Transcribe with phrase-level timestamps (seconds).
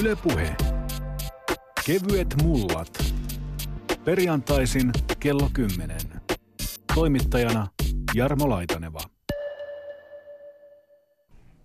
[0.00, 0.56] Ylepuhe.
[1.86, 3.04] Kevyet mullat.
[4.04, 5.96] Perjantaisin kello 10.
[6.94, 7.66] Toimittajana
[8.14, 9.00] Jarmo Laitaneva.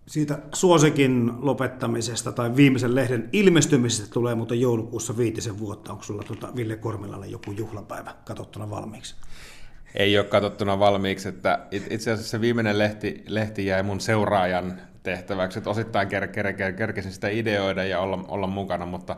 [0.08, 5.92] Siitä suosikin lopettamisesta tai viimeisen lehden ilmestymisestä tulee muuten joulukuussa viitisen vuotta.
[5.92, 9.16] Onko sulla tuota Ville Kormilalle joku juhlapäivä katsottuna valmiiksi?
[9.96, 11.30] Ei ole katsottuna valmiiksi.
[11.30, 16.54] Että itse asiassa se viimeinen lehti, lehti jäi mun seuraajan tehtäväksi, että osittain ker, ker,
[16.54, 19.16] ker, kerkesin sitä ideoida ja olla, olla mukana, mutta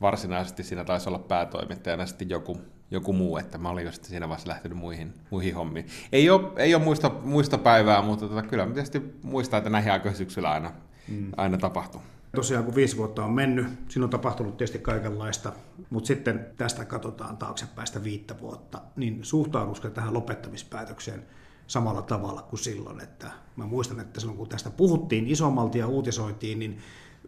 [0.00, 2.60] varsinaisesti siinä taisi olla päätoimittajana sitten joku,
[2.90, 5.86] joku muu, että mä olin jo sitten siinä vaiheessa lähtenyt muihin, muihin hommiin.
[6.12, 9.92] Ei ole, ei ole muista, muista päivää, mutta tota, kyllä mä tietysti muistan, että näihin
[9.92, 10.72] aikoihin syksyllä aina,
[11.08, 11.32] mm.
[11.36, 12.00] aina tapahtuu.
[12.36, 15.52] Tosiaan kun viisi vuotta on mennyt, siinä on tapahtunut tietysti kaikenlaista,
[15.90, 21.22] mutta sitten tästä katsotaan taaksepäistä viittä vuotta, niin suhtaudutko tähän lopettamispäätökseen
[21.70, 26.58] samalla tavalla kuin silloin, että mä muistan, että silloin kun tästä puhuttiin isommalti ja uutisoitiin,
[26.58, 26.78] niin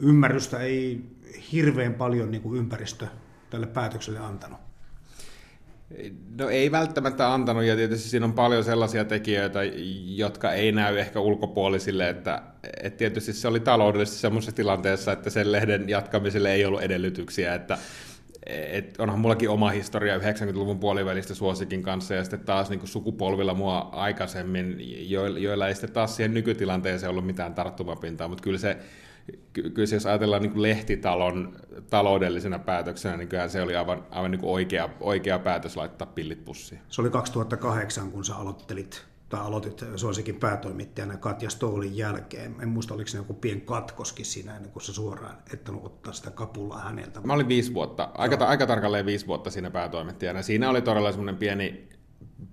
[0.00, 1.00] ymmärrystä ei
[1.52, 3.06] hirveän paljon niin kuin ympäristö
[3.50, 4.58] tälle päätökselle antanut.
[6.38, 9.60] No ei välttämättä antanut, ja tietysti siinä on paljon sellaisia tekijöitä,
[10.06, 12.42] jotka ei näy ehkä ulkopuolisille, että,
[12.82, 17.78] että tietysti se oli taloudellisesti semmoisessa tilanteessa, että sen lehden jatkamiselle ei ollut edellytyksiä, että
[18.46, 23.78] et onhan mullakin oma historia 90-luvun puolivälistä suosikin kanssa, ja sitten taas niin sukupolvilla mua
[23.78, 24.76] aikaisemmin,
[25.42, 28.78] joilla ei sitten taas siihen nykytilanteeseen ollut mitään tarttumapintaa, mutta kyllä se
[29.52, 31.56] kyllä se, jos ajatellaan niin lehtitalon
[31.90, 36.80] taloudellisena päätöksenä, niin kyllä se oli aivan, aivan niin oikea, oikea päätös laittaa pillit pussiin.
[36.88, 42.54] Se oli 2008, kun sä aloittelit tai aloitit suosikin päätoimittajana Katja Stoolin jälkeen.
[42.62, 46.30] En muista, oliko se joku pien katkoskin siinä ennen kuin sä suoraan ettanut ottaa sitä
[46.30, 47.20] kapulaa häneltä.
[47.20, 50.42] Mä olin viisi vuotta, aika, aika tarkalleen viisi vuotta siinä päätoimittajana.
[50.42, 51.88] Siinä oli todella semmoinen pieni,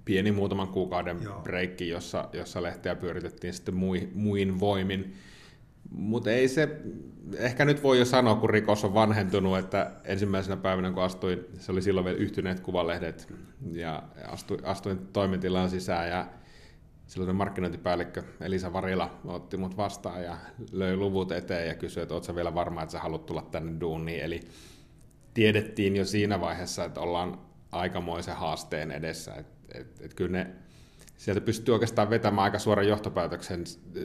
[0.06, 5.14] pieni muutaman kuukauden breikki, jossa, jossa lehteä pyöritettiin sitten muin, muin voimin.
[5.92, 6.82] Mutta ei se,
[7.38, 11.72] ehkä nyt voi jo sanoa, kun rikos on vanhentunut, että ensimmäisenä päivänä kun astuin, se
[11.72, 13.34] oli silloin vielä yhtyneet kuvalehdet,
[13.72, 16.28] ja astuin, astuin toimitilaan sisään, ja
[17.10, 20.38] silloin markkinointipäällikkö Elisa Varila otti mut vastaan ja
[20.72, 24.24] löi luvut eteen ja kysyi, että oletko vielä varma, että sä haluat tulla tänne duuniin.
[24.24, 24.40] Eli
[25.34, 27.40] tiedettiin jo siinä vaiheessa, että ollaan
[27.72, 29.34] aikamoisen haasteen edessä.
[29.34, 30.48] Että et, et kyllä ne
[31.18, 33.64] sieltä pystyy oikeastaan vetämään aika suoran johtopäätöksen,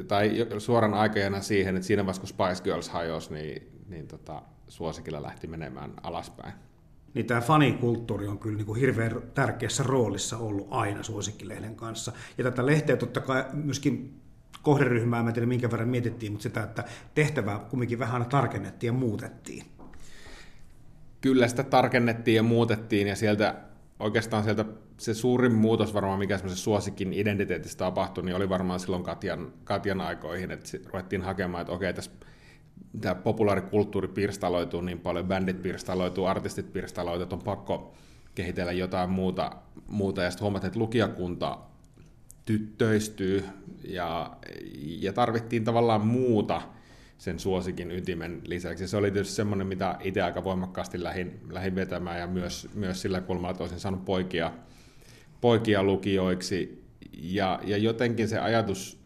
[0.09, 5.23] tai suoran aikajana siihen, että siinä vaiheessa kun Spice Girls hajosi, niin, niin tota, suosikilla
[5.23, 6.55] lähti menemään alaspäin.
[7.15, 12.13] Niin tämä fanikulttuuri on kyllä niin kuin hirveän tärkeässä roolissa ollut aina suosikkilehden kanssa.
[12.39, 14.21] Ja tätä lehteä totta kai myöskin
[14.63, 18.93] kohderyhmää, mä en tiedä minkä verran mietittiin, mutta sitä, että tehtävää kumminkin vähän tarkennettiin ja
[18.93, 19.65] muutettiin.
[21.21, 23.55] Kyllä sitä tarkennettiin ja muutettiin ja sieltä
[24.01, 24.65] oikeastaan sieltä
[24.97, 30.01] se suurin muutos varmaan, mikä semmoisen suosikin identiteetistä tapahtui, niin oli varmaan silloin Katjan, Katjan
[30.01, 32.11] aikoihin, että ruvettiin hakemaan, että okei, tässä
[33.01, 37.95] tämä populaarikulttuuri pirstaloituu niin paljon, bändit pirstaloituu, artistit pirstaloituu, että on pakko
[38.35, 39.53] kehitellä jotain muuta,
[39.89, 41.59] muuta ja sitten huomattiin, että lukijakunta
[42.45, 43.45] tyttöistyy
[43.85, 44.37] ja,
[44.83, 46.63] ja tarvittiin tavallaan muuta
[47.19, 48.89] sen suosikin ytimen lisäksi.
[48.89, 53.21] Se oli tietysti semmoinen, mitä itse aika voimakkaasti lähin, lähin vetämään ja myös, myös sillä
[53.21, 54.53] kulmalla, että olisin saanut poikia,
[55.41, 56.85] poikia lukijoiksi.
[57.13, 59.03] Ja, ja jotenkin se ajatus,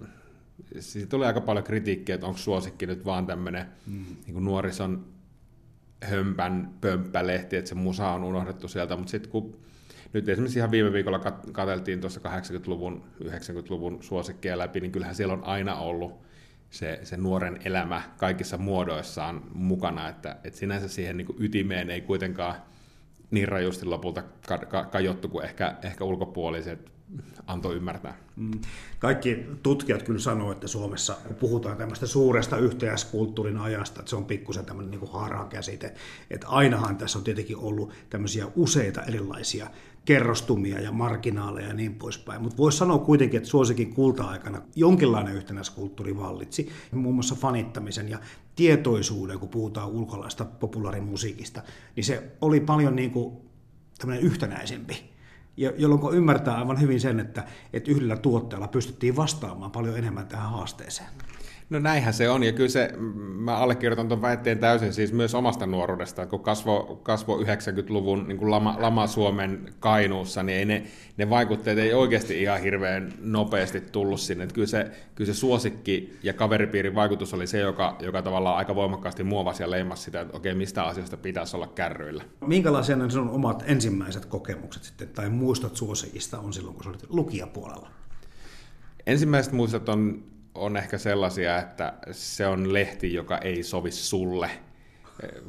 [0.81, 4.05] siitä tuli aika paljon kritiikkiä, että onko suosikki nyt vaan tämmöinen mm.
[4.27, 5.05] niin nuorison
[6.05, 9.59] hömpän pömppälehti, että se musa on unohdettu sieltä, mutta sitten kun
[10.12, 11.19] nyt esimerkiksi ihan viime viikolla
[11.53, 16.21] katseltiin tuossa 80-luvun, 90-luvun suosikkeja läpi, niin kyllähän siellä on aina ollut
[16.71, 22.01] se, se nuoren elämä kaikissa muodoissaan mukana, että, että sinänsä siihen niin kuin ytimeen ei
[22.01, 22.55] kuitenkaan
[23.31, 24.23] niin rajusti lopulta
[24.91, 26.97] kajottu kuin ehkä, ehkä ulkopuoliset
[27.47, 28.17] antoi ymmärtää.
[28.37, 28.61] Mm.
[28.99, 34.65] Kaikki tutkijat kyllä sanoo, että Suomessa puhutaan tämmöistä suuresta yhteiskulttuurin ajasta, että se on pikkusen
[34.65, 35.95] tämmöinen niin käsite,
[36.31, 39.71] että ainahan tässä on tietenkin ollut tämmöisiä useita erilaisia
[40.05, 42.43] kerrostumia ja marginaaleja ja niin poispäin.
[42.43, 48.19] Mutta voisi sanoa kuitenkin, että suosikin kulta-aikana jonkinlainen yhtenäiskulttuuri vallitsi, muun muassa fanittamisen ja
[48.57, 51.63] tietoisuuden, kun puhutaan ulkolaista populaarimusiikista,
[51.97, 53.37] niin se oli paljon niin kuin
[53.99, 55.17] tämmöinen yhtenäisempi
[55.59, 61.09] jolloin ymmärtää aivan hyvin sen, että, että yhdellä tuotteella pystyttiin vastaamaan paljon enemmän tähän haasteeseen.
[61.70, 65.66] No näinhän se on, ja kyllä se, mä allekirjoitan tuon väitteen täysin siis myös omasta
[65.66, 70.82] nuoruudesta, kun kasvo, kasvo 90-luvun niin kuin lama, lama Suomen Kainuussa, niin ei ne,
[71.16, 74.44] ne vaikutteet ei oikeasti ihan hirveän nopeasti tullut sinne.
[74.44, 78.74] Että kyllä, se, kyllä se suosikki ja kaveripiirin vaikutus oli se, joka, joka tavallaan aika
[78.74, 82.24] voimakkaasti muovasi ja leimasi sitä, että okei, mistä asioista pitäisi olla kärryillä.
[82.47, 87.04] Minkälaisia ne sun omat ensimmäiset kokemukset sitten, tai muistot suosikista on silloin, kun sä olit
[87.09, 87.91] lukijapuolella?
[89.06, 90.22] Ensimmäiset muistot on
[90.59, 94.51] on ehkä sellaisia, että se on lehti, joka ei sovi sulle.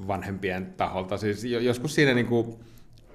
[0.07, 1.17] vanhempien taholta.
[1.17, 2.59] Siis joskus siinä niin kuin,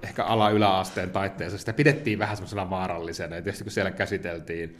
[0.03, 3.35] ehkä ala-yläasteen taitteessa sitä pidettiin vähän semmoisena vaarallisena.
[3.35, 4.77] Ja tietysti kun siellä käsiteltiin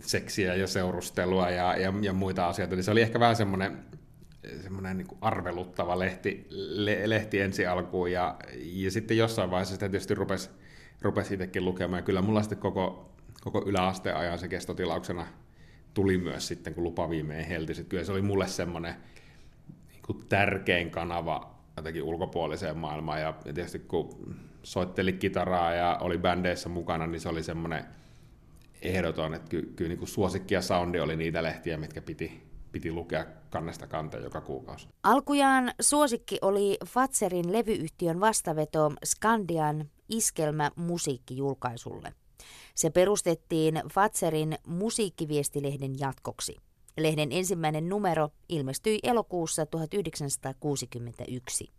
[0.00, 3.78] seksiä ja seurustelua ja, ja, ja muita asioita, niin se oli ehkä vähän semmoinen
[4.62, 10.14] semmoinen niin arveluttava lehti, le, lehti ensi alkuun, ja, ja sitten jossain vaiheessa sitä tietysti
[10.14, 10.50] rupesi,
[11.02, 15.26] rupesi itsekin lukemaan, ja kyllä mulla sitten koko, koko yläasteen ajan se kestotilauksena
[15.94, 17.74] tuli myös sitten, kun lupa viimein helti.
[17.74, 18.94] Sitten kyllä se oli mulle semmoinen
[19.92, 27.06] niin tärkein kanava jotenkin ulkopuoliseen maailmaan, ja, tietysti kun soitteli kitaraa ja oli bändeissä mukana,
[27.06, 27.84] niin se oli semmoinen
[28.82, 32.42] ehdoton, että ky, kyllä niin suosikki ja soundi oli niitä lehtiä, mitkä piti,
[32.72, 34.88] piti lukea kannesta kanteen joka kuukausi.
[35.02, 42.12] Alkujaan suosikki oli Fatserin levyyhtiön vastaveto Skandian iskelmä musiikkijulkaisulle.
[42.74, 46.56] Se perustettiin Fatserin musiikkiviestilehden jatkoksi.
[46.98, 51.72] Lehden ensimmäinen numero ilmestyi elokuussa 1961.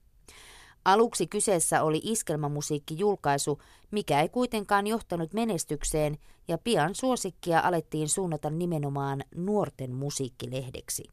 [0.86, 3.62] Aluksi kyseessä oli iskelmamusiikkijulkaisu,
[3.92, 11.04] mikä ei kuitenkaan johtanut menestykseen, ja pian suosikkia alettiin suunnata nimenomaan nuorten musiikkilehdeksi.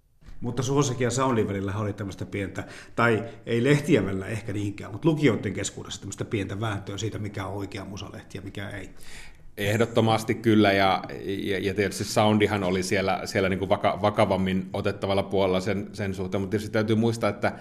[0.41, 2.65] Mutta suosikki ja soundin välillä oli tämmöistä pientä,
[2.97, 7.55] tai ei lehtien välillä ehkä niinkään, mutta lukijoiden keskuudessa tämmöistä pientä vääntöä siitä, mikä on
[7.55, 8.91] oikea musalehti ja mikä ei.
[9.57, 15.23] Ehdottomasti kyllä, ja, ja, ja tietysti soundihan oli siellä, siellä niin kuin vaka, vakavammin otettavalla
[15.23, 17.53] puolella sen, sen suhteen, mutta tietysti täytyy muistaa, että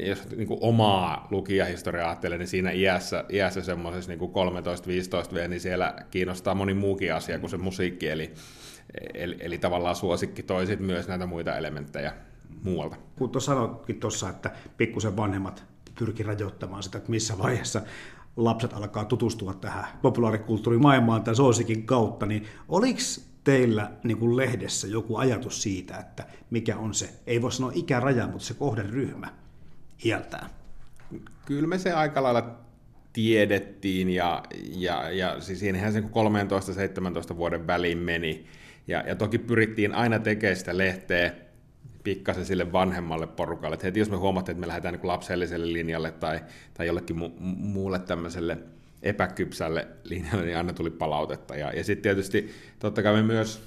[0.00, 4.20] jos niin kuin omaa lukijahistoriaa ajattelee, niin siinä iässä, iässä semmoisessa niin
[5.30, 8.32] 13-15 vielä, niin siellä kiinnostaa moni muukin asia kuin se musiikki, eli,
[9.14, 12.12] eli, eli tavallaan suosikki toisit myös näitä muita elementtejä
[12.62, 12.96] muualta.
[13.18, 15.64] Kun tuossa sanoitkin tuossa, että pikkusen vanhemmat
[15.98, 17.82] pyrki rajoittamaan sitä, että missä vaiheessa
[18.36, 23.00] lapset alkaa tutustua tähän populaarikulttuurimaailmaan tämän suosikin kautta, niin oliko
[23.44, 28.26] teillä niin kuin lehdessä joku ajatus siitä, että mikä on se, ei voi sanoa ikäraja,
[28.26, 29.28] mutta se kohderyhmä,
[30.04, 30.50] iältään?
[31.46, 32.58] Kyllä me se aika lailla
[33.12, 34.42] tiedettiin ja,
[34.76, 38.46] ja, ja siis siinähän se 13-17 vuoden väliin meni.
[38.88, 41.32] Ja, ja toki pyrittiin aina tekemään sitä lehteä
[42.06, 43.74] pikkasen sille vanhemmalle porukalle.
[43.74, 46.40] Että heti jos me huomattiin, että me lähdetään niin lapselliselle linjalle tai,
[46.74, 48.58] tai jollekin mu- muulle tämmöiselle
[49.02, 51.56] epäkypsälle linjalle, niin aina tuli palautetta.
[51.56, 53.62] Ja, ja sitten tietysti totta kai me myös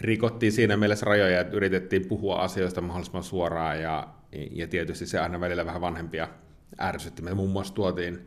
[0.00, 4.08] rikottiin siinä mielessä rajoja, että yritettiin puhua asioista mahdollisimman suoraan ja,
[4.50, 6.28] ja tietysti se aina välillä vähän vanhempia
[6.80, 7.22] ärsytti.
[7.22, 8.26] Me muun muassa tuotiin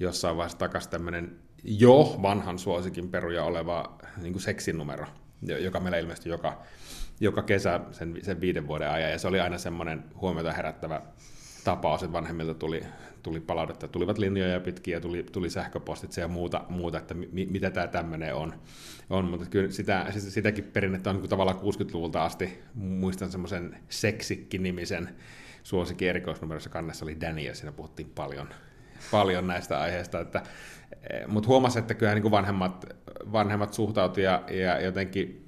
[0.00, 5.06] jossain vaiheessa takaisin tämmöinen jo vanhan suosikin peruja oleva niin seksinumero,
[5.42, 6.62] joka meillä ilmestyi joka,
[7.20, 11.02] joka kesä sen, sen viiden vuoden ajan, ja se oli aina semmoinen huomiota herättävä
[11.64, 12.82] tapaus, että vanhemmilta tuli,
[13.22, 17.86] tuli palautetta, tulivat linjoja pitkiä, tuli, tuli sähköpostitse ja muuta, muuta että mi, mitä tämä
[17.86, 18.54] tämmöinen on.
[19.10, 19.24] on.
[19.24, 22.58] Mutta kyllä sitä, sitäkin perinnettä on niin tavallaan 60-luvulta asti.
[22.74, 25.08] Muistan semmoisen Seksikki-nimisen
[25.62, 28.48] suosikin erikoisnumerossa kannessa oli Danny, ja siinä puhuttiin paljon,
[29.10, 30.20] paljon näistä aiheista.
[30.20, 30.42] Että,
[31.10, 32.86] eh, mutta huomasi, että kyllä niin vanhemmat,
[33.32, 35.43] vanhemmat suhtautuivat ja, ja jotenkin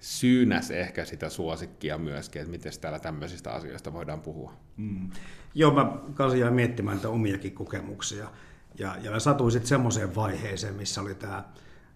[0.00, 4.52] syynäs ehkä sitä suosikkia myöskin, että miten täällä tämmöisistä asioista voidaan puhua.
[4.76, 5.10] Mm.
[5.54, 8.30] Joo, mä kanssa jäin miettimään näitä omiakin kokemuksia.
[8.78, 11.44] Ja, ja mä satuin sitten semmoiseen vaiheeseen, missä oli tämä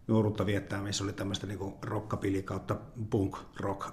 [0.07, 2.77] nuoruutta viettää, missä oli tämmöistä niin rockapili kautta
[3.11, 3.87] punk rock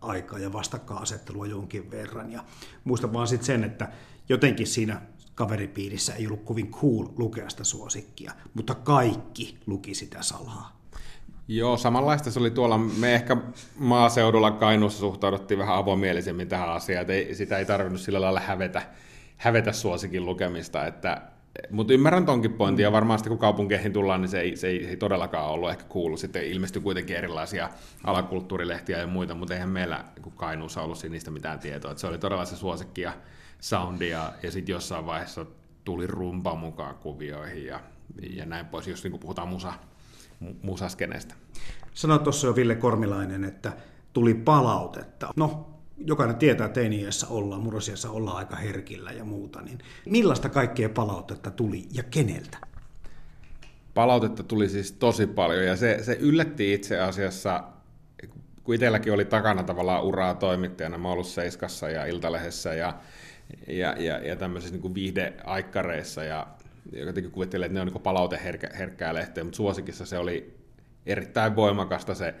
[0.00, 2.32] aikaa ja vastakkainasettelua jonkin verran.
[2.32, 2.44] Ja
[2.84, 3.88] muistan vaan sitten sen, että
[4.28, 5.02] jotenkin siinä
[5.34, 10.79] kaveripiirissä ei ollut kovin cool lukea sitä suosikkia, mutta kaikki luki sitä salaa.
[11.52, 12.78] Joo, samanlaista se oli tuolla.
[12.78, 13.36] Me ehkä
[13.78, 18.82] maaseudulla Kainuussa suhtauduttiin vähän avomielisemmin tähän asiaan, että ei, sitä ei tarvinnut sillä lailla hävetä,
[19.36, 21.22] hävetä suosikin lukemista, että
[21.70, 24.90] mutta ymmärrän tonkin pointin, ja varmasti kun kaupunkeihin tullaan, niin se ei, se ei, se
[24.90, 26.16] ei todellakaan ollut ehkä kuulu.
[26.16, 27.68] Sitten ilmestyi kuitenkin erilaisia
[28.04, 31.90] alakulttuurilehtiä ja muita, mutta eihän meillä niin Kainuussa ollut niistä mitään tietoa.
[31.90, 33.12] Että se oli todella se suosikki ja
[33.60, 35.46] soundi, ja, ja sitten jossain vaiheessa
[35.84, 37.80] tuli rumpa mukaan kuvioihin ja,
[38.30, 39.72] ja näin pois, jos niin puhutaan musa,
[40.62, 41.34] musaskenestä.
[41.94, 43.72] Sanoit tuossa jo Ville Kormilainen, että
[44.12, 45.30] tuli palautetta.
[45.36, 45.70] No,
[46.06, 51.50] jokainen tietää, että teiniässä ollaan, murrosiassa ollaan aika herkillä ja muuta, niin millaista kaikkea palautetta
[51.50, 52.58] tuli ja keneltä?
[53.94, 57.64] Palautetta tuli siis tosi paljon ja se, se yllätti itse asiassa,
[58.64, 62.94] kun itselläkin oli takana tavallaan uraa toimittajana, mä ollut Seiskassa ja Iltalehdessä ja,
[63.68, 66.46] ja, ja, ja tämmöisissä niin viihdeaikkareissa ja
[66.92, 70.54] jotenkin kuvittelee, että ne on niin palauteherkkää lehteä, mutta suosikissa se oli
[71.06, 72.34] erittäin voimakasta se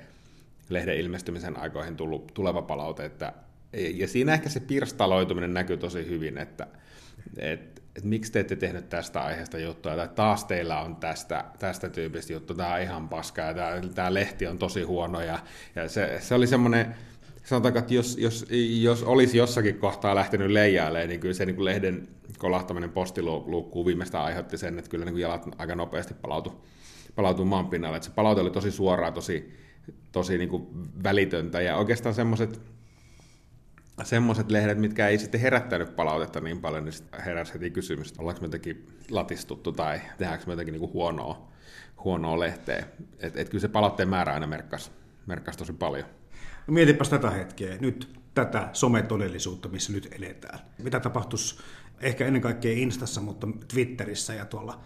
[0.68, 3.32] lehden ilmestymisen aikoihin tullut, tuleva palaute, että,
[3.72, 6.66] ja siinä ehkä se pirstaloituminen näkyy tosi hyvin, että
[7.38, 11.88] et, et miksi te ette tehnyt tästä aiheesta juttua, tai taas teillä on tästä, tästä
[11.88, 13.54] tyypistä juttu, tämä on ihan paskaa,
[13.94, 15.38] tämä lehti on tosi huono, ja,
[15.74, 16.94] ja se, se oli semmoinen,
[17.44, 18.46] sanotaanko, että jos, jos,
[18.80, 24.24] jos olisi jossakin kohtaa lähtenyt leijailemaan, niin kyllä se niin kuin lehden kolahtaminen postiluukkuun viimeistään
[24.24, 26.56] aiheutti sen, että kyllä niin kuin jalat aika nopeasti palautui,
[27.14, 27.96] palautui maan pinnalle.
[27.96, 29.54] Että se palaute oli tosi suoraa, tosi,
[30.12, 30.66] tosi niin kuin
[31.02, 32.60] välitöntä ja oikeastaan semmoiset
[34.04, 36.94] semmoiset lehdet, mitkä ei sitten herättänyt palautetta niin paljon, niin
[37.24, 41.48] heräsi heti kysymys, ollaanko me jotenkin latistuttu tai tehdäänkö me jotenkin niin huonoa,
[42.04, 42.86] huonoa lehteä.
[43.18, 44.90] Et, et kyllä se palautteen määrä aina merkkasi,
[45.26, 46.06] merkkasi tosi paljon.
[46.70, 50.58] No mietipäs tätä hetkeä, nyt tätä sometodellisuutta, missä nyt eletään.
[50.82, 51.58] Mitä tapahtuisi
[52.00, 54.80] ehkä ennen kaikkea Instassa, mutta Twitterissä ja tuolla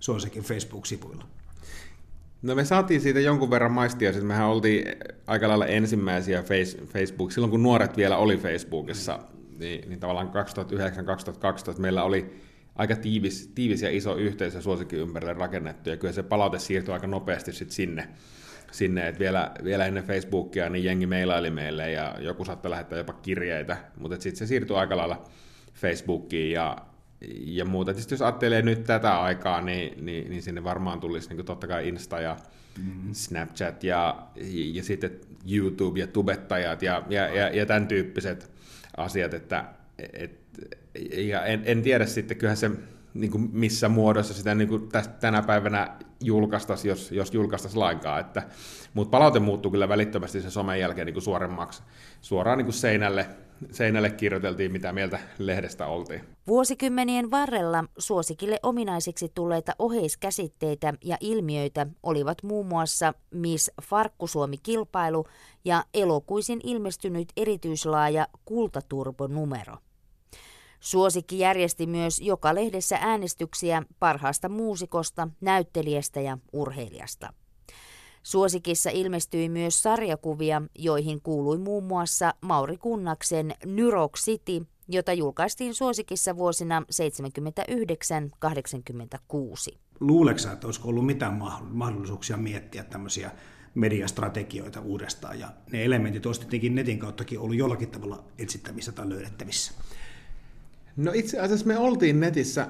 [0.00, 1.24] suosikin Facebook-sivuilla?
[2.42, 4.84] No me saatiin siitä jonkun verran maistia, siis mehän oltiin
[5.26, 6.44] aika lailla ensimmäisiä
[6.92, 9.18] Facebook, silloin kun nuoret vielä oli Facebookissa,
[9.58, 10.30] niin, niin tavallaan
[11.76, 12.40] 2009-2012 meillä oli
[12.76, 17.06] aika tiivis, tiivis ja iso yhteisö suosikin ympärille rakennettu, ja kyllä se palaute siirtyi aika
[17.06, 18.08] nopeasti sitten sinne,
[18.72, 23.12] sinne että vielä, vielä ennen Facebookia niin jengi mailaili meille, ja joku saattoi lähettää jopa
[23.12, 25.24] kirjeitä, mutta sitten se siirtyi aika lailla
[25.74, 26.76] Facebookiin, ja,
[27.44, 27.92] ja muuta.
[27.92, 31.88] Tietysti jos ajattelee nyt tätä aikaa, niin, niin, niin sinne varmaan tulisi niin totta kai
[31.88, 32.36] Insta ja
[32.78, 33.14] mm-hmm.
[33.14, 34.26] Snapchat ja,
[34.72, 35.10] ja sitten
[35.50, 38.50] YouTube ja tubettajat ja, ja, ja, ja tämän tyyppiset
[38.96, 39.64] asiat, että
[40.12, 40.40] et,
[41.12, 42.70] ja en, en tiedä sitten, kyllähän se
[43.14, 44.88] niin kuin missä muodossa sitä niin kuin
[45.20, 48.20] tänä päivänä julkaistaisi, jos, jos julkaistaisi lainkaan.
[48.20, 48.42] Että,
[48.94, 51.82] mutta palaute muuttuu kyllä välittömästi sen somen jälkeen niin kuin suoremmaksi.
[52.20, 53.26] Suoraan niin kuin seinälle,
[53.70, 56.20] seinälle kirjoiteltiin, mitä mieltä lehdestä oltiin.
[56.46, 65.26] Vuosikymmenien varrella suosikille ominaisiksi tulleita oheiskäsitteitä ja ilmiöitä olivat muun muassa Miss Farkkusuomi-kilpailu
[65.64, 69.76] ja elokuisin ilmestynyt erityislaaja Kultaturbo-numero.
[70.80, 77.32] Suosikki järjesti myös joka lehdessä äänestyksiä parhaasta muusikosta, näyttelijästä ja urheilijasta.
[78.22, 86.36] Suosikissa ilmestyi myös sarjakuvia, joihin kuului muun muassa Mauri Kunnaksen Nyrok City, jota julkaistiin Suosikissa
[86.36, 86.82] vuosina
[89.72, 89.78] 79-86.
[90.00, 93.30] Luuleeko että olisiko ollut mitään mahdollisuuksia miettiä tämmöisiä
[93.74, 99.72] mediastrategioita uudestaan, ja ne elementit olisi tietenkin netin kauttakin ollut jollakin tavalla etsittävissä tai löydettävissä?
[100.98, 102.68] No itse asiassa me oltiin netissä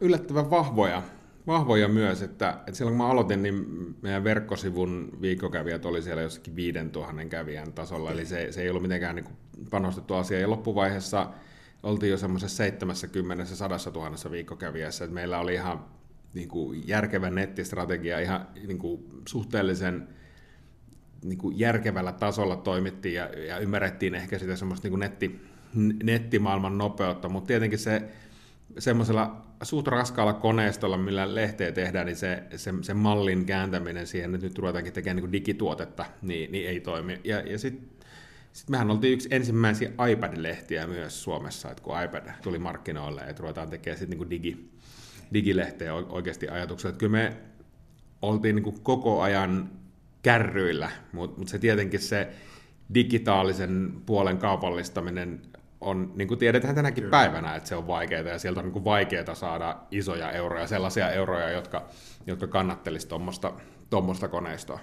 [0.00, 1.02] yllättävän vahvoja,
[1.46, 3.66] vahvoja myös, että, että silloin kun mä aloitin, niin
[4.02, 9.16] meidän verkkosivun viikkokävijät oli siellä jossakin 5000 kävijän tasolla, eli se, se ei ollut mitenkään
[9.16, 9.26] niin
[9.70, 11.30] panostettu asia, ja loppuvaiheessa
[11.82, 15.84] oltiin jo semmoisessa 70 100 000 viikkokävijässä, että meillä oli ihan
[16.34, 20.08] niin kuin järkevä nettistrategia, ihan niin kuin suhteellisen
[21.24, 25.40] niin kuin järkevällä tasolla toimittiin ja, ja ymmärrettiin ehkä sitä semmoista niin kuin netti,
[26.02, 28.02] nettimaailman nopeutta, mutta tietenkin se
[28.78, 34.46] semmoisella suht raskaalla koneistolla, millä lehteä tehdään, niin se, se, se mallin kääntäminen siihen, että
[34.46, 37.20] nyt ruvetaankin tekemään niin digituotetta, niin, niin ei toimi.
[37.24, 37.88] Ja, ja sitten
[38.52, 43.70] sit mehän oltiin yksi ensimmäisiä iPad-lehtiä myös Suomessa, että kun iPad tuli markkinoille, että ruvetaan
[43.70, 44.70] tekemään sitten niin digi,
[45.32, 46.90] digilehteä oikeasti ajatuksella.
[46.90, 47.36] Että kyllä me
[48.22, 49.70] oltiin niin koko ajan
[50.22, 52.28] kärryillä, mutta mut se tietenkin se
[52.94, 55.40] digitaalisen puolen kaupallistaminen
[55.80, 57.10] on, niin kuin tiedetään tänäkin Kyllä.
[57.10, 61.50] päivänä, että se on vaikeaa ja sieltä on niin vaikeaa saada isoja euroja, sellaisia euroja,
[61.50, 61.88] jotka,
[62.26, 63.08] jotka kannattelisi
[63.90, 64.80] tuommoista koneistoa.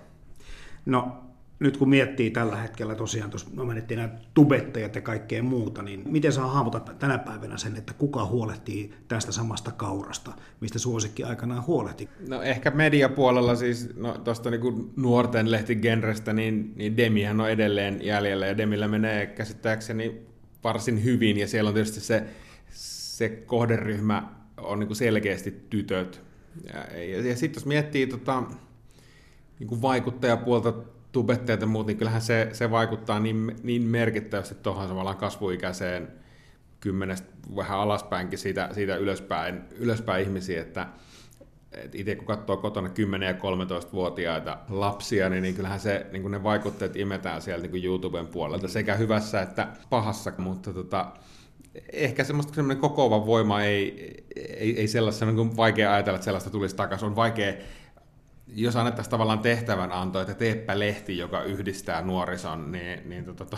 [0.86, 1.26] No
[1.60, 6.02] nyt kun miettii tällä hetkellä tosiaan, tuossa no menettiin nämä tubettajat ja kaikkea muuta, niin
[6.06, 11.68] miten saa hahmota tänä päivänä sen, että kuka huolehtii tästä samasta kaurasta, mistä suosikki aikanaan
[11.68, 12.10] huolehti?
[12.28, 18.48] No ehkä mediapuolella siis, no tuosta niin nuorten lehtigenrestä, niin, niin Demihän on edelleen jäljellä
[18.48, 20.35] ja Demillä menee käsittääkseni
[20.66, 22.24] varsin hyvin ja siellä on tietysti se,
[22.72, 26.22] se kohderyhmä on niin kuin selkeästi tytöt.
[26.74, 28.44] Ja, ja, ja sitten jos miettii tota,
[29.60, 30.74] niin kuin vaikuttajapuolta,
[31.12, 36.08] tubettajat ja muut, niin kyllähän se, se vaikuttaa niin, niin merkittävästi tuohon samalla kasvuikäiseen
[36.80, 40.88] kymmenestä vähän alaspäinkin siitä, siitä ylöspäin, ylöspäin ihmisiä, että et
[41.94, 42.90] itse kun katsoo kotona
[43.20, 48.28] 10- ja 13-vuotiaita lapsia, niin, niin kyllähän se, niin ne vaikutteet imetään sieltä niin YouTuben
[48.28, 51.12] puolelta sekä hyvässä että pahassa, mutta tota,
[51.94, 56.76] ehkä semmoista semmoinen kokoava voima ei, ei, ei sellaista, niin vaikea ajatella, että sellaista tulisi
[56.76, 57.08] takaisin.
[57.08, 57.54] On vaikea
[58.48, 63.58] jos annettaisiin tavallaan tehtävän anto, että teepä lehti, joka yhdistää nuorison, niin, niin tota, to,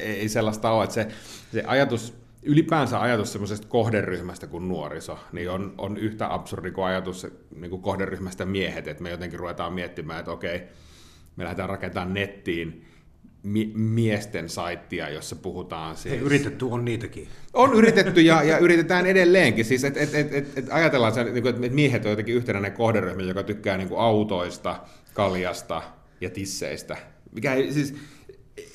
[0.00, 0.84] ei sellaista ole.
[0.84, 1.08] Että se,
[1.52, 7.26] se ajatus, ylipäänsä ajatus semmoisesta kohderyhmästä kuin nuoriso, niin on, on yhtä absurdi kuin ajatus
[7.54, 10.62] niin kuin kohderyhmästä miehet, että me jotenkin ruvetaan miettimään, että okei,
[11.36, 12.86] me lähdetään rakentamaan nettiin
[13.42, 16.14] mi- miesten saittia, jossa puhutaan siis...
[16.14, 17.28] Hei, yritetty on niitäkin.
[17.52, 19.64] On yritetty ja, ja yritetään edelleenkin.
[19.64, 23.22] Siis et, et, et, et, et ajatellaan, se, niin että miehet on jotenkin yhtenäinen kohderyhmä,
[23.22, 24.80] joka tykkää niin kuin autoista,
[25.14, 25.82] kaljasta
[26.20, 26.96] ja tisseistä.
[27.32, 27.94] Mikä ei, siis,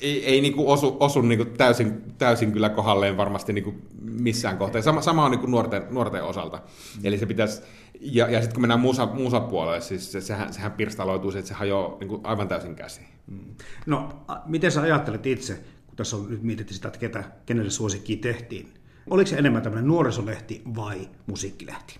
[0.00, 3.82] ei, ei niin kuin osu, osu niin kuin täysin, täysin kyllä kohdalleen varmasti niin kuin
[4.02, 4.82] missään kohtaa.
[4.82, 6.62] Sama, sama on niin kuin nuorten, nuorten osalta.
[7.04, 7.62] Eli se pitäisi,
[8.00, 11.96] ja, ja sitten kun mennään musa, musapuolelle, siis se, sehän, sehän pirstaloituu, että se hajoaa
[12.00, 13.00] niin kuin aivan täysin käsi.
[13.26, 13.54] Mm.
[13.86, 15.54] No, miten sä ajattelet itse,
[15.86, 18.74] kun tässä on nyt mietitty sitä, että ketä, kenelle suosikki tehtiin,
[19.10, 21.96] oliko se enemmän tämmöinen nuorisolehti vai musiikkilehti?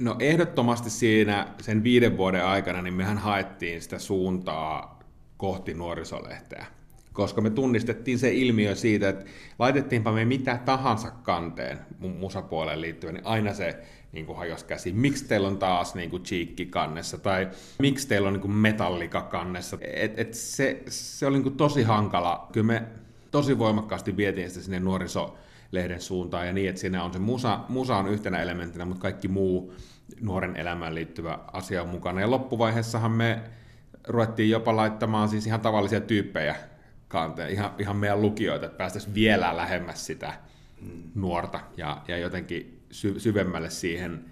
[0.00, 4.95] No ehdottomasti siinä sen viiden vuoden aikana, niin mehän haettiin sitä suuntaa
[5.36, 6.66] kohti nuorisolehteä.
[7.12, 9.24] Koska me tunnistettiin se ilmiö siitä, että
[9.58, 13.78] laitettiinpa me mitä tahansa kanteen musapuoleen liittyen, niin aina se
[14.12, 14.92] niin kuin hajos käsi.
[14.92, 19.22] Miksi teillä on taas niin kuin cheekki kannessa, tai miksi teillä on niin kuin metallika
[19.22, 19.78] kannessa.
[19.80, 22.48] Et, et se, se oli niin kuin tosi hankala.
[22.52, 22.82] Kyllä me
[23.30, 27.96] tosi voimakkaasti vietiin sitä sinne nuorisolehden suuntaan, ja niin, että siinä on se musa, musa
[27.96, 29.74] on yhtenä elementtinä, mutta kaikki muu
[30.20, 32.20] nuoren elämään liittyvä asia on mukana.
[32.20, 33.40] Ja loppuvaiheessahan me
[34.06, 36.56] ruvettiin jopa laittamaan siis ihan tavallisia tyyppejä
[37.08, 40.34] kanteen, ihan, ihan meidän lukijoita, että päästäisiin vielä lähemmäs sitä
[41.14, 44.24] nuorta ja, ja jotenkin sy, syvemmälle siihen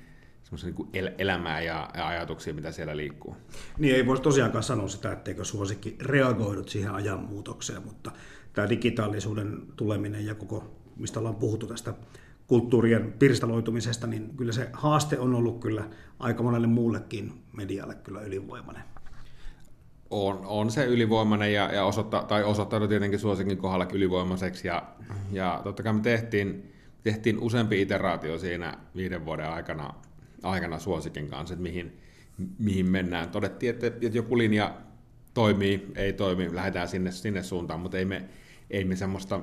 [0.63, 3.37] niin kuin el- elämää ja, ja ajatuksia, mitä siellä liikkuu.
[3.79, 8.11] Niin ei voisi tosiaankaan sanoa sitä, etteikö suosikki reagoidut siihen ajanmuutokseen, mutta
[8.53, 11.95] tämä digitaalisuuden tuleminen ja koko, mistä ollaan puhuttu tästä
[12.47, 15.85] kulttuurien pirstaloitumisesta, niin kyllä se haaste on ollut kyllä
[16.19, 18.94] aika monelle muullekin medialle kyllä ylivoimainen
[20.11, 24.69] on, on se ylivoimainen ja, ja osoitta, tai osoittanut tietenkin suosikin kohdalla ylivoimaiseksi.
[24.69, 24.83] Ja,
[25.33, 29.95] ja totta kai me tehtiin, tehtiin useampi iteraatio siinä viiden vuoden aikana,
[30.43, 31.99] aikana suosikin kanssa, että mihin,
[32.59, 33.31] mihin mennään.
[33.31, 34.75] Todettiin, että, että joku linja
[35.35, 38.25] toimii, ei toimi, lähdetään sinne, sinne suuntaan, mutta ei me,
[38.71, 39.41] ei me semmoista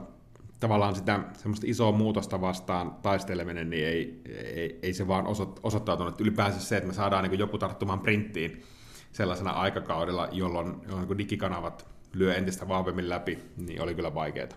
[0.60, 4.22] tavallaan sitä semmoista isoa muutosta vastaan taisteleminen, niin ei,
[4.56, 5.25] ei, ei se vaan
[5.63, 6.22] osoittautunut.
[6.22, 8.63] Ylipäänsä se, että me saadaan niin joku tarttumaan printtiin,
[9.12, 14.48] sellaisena aikakaudella, jolloin, jolloin digikanavat lyö entistä vahvemmin läpi, niin oli kyllä vaikeaa.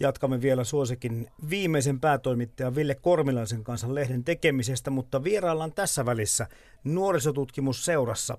[0.00, 6.46] Jatkamme vielä suosikin viimeisen päätoimittajan Ville Kormilaisen kanssa lehden tekemisestä, mutta vieraillaan tässä välissä
[6.84, 8.38] nuorisotutkimusseurassa.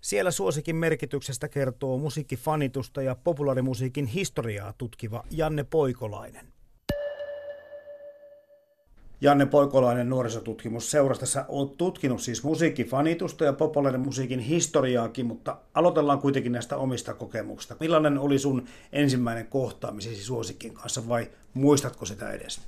[0.00, 6.52] Siellä suosikin merkityksestä kertoo musiikkifanitusta ja populaarimusiikin historiaa tutkiva Janne Poikolainen.
[9.22, 11.44] Janne Poikolainen nuorisotutkimus seurasta.
[11.48, 13.54] olet tutkinut siis musiikkifanitusta ja
[13.98, 17.76] musiikin historiaakin, mutta aloitellaan kuitenkin näistä omista kokemuksista.
[17.80, 22.60] Millainen oli sun ensimmäinen kohtaamisesi suosikin kanssa vai muistatko sitä edes?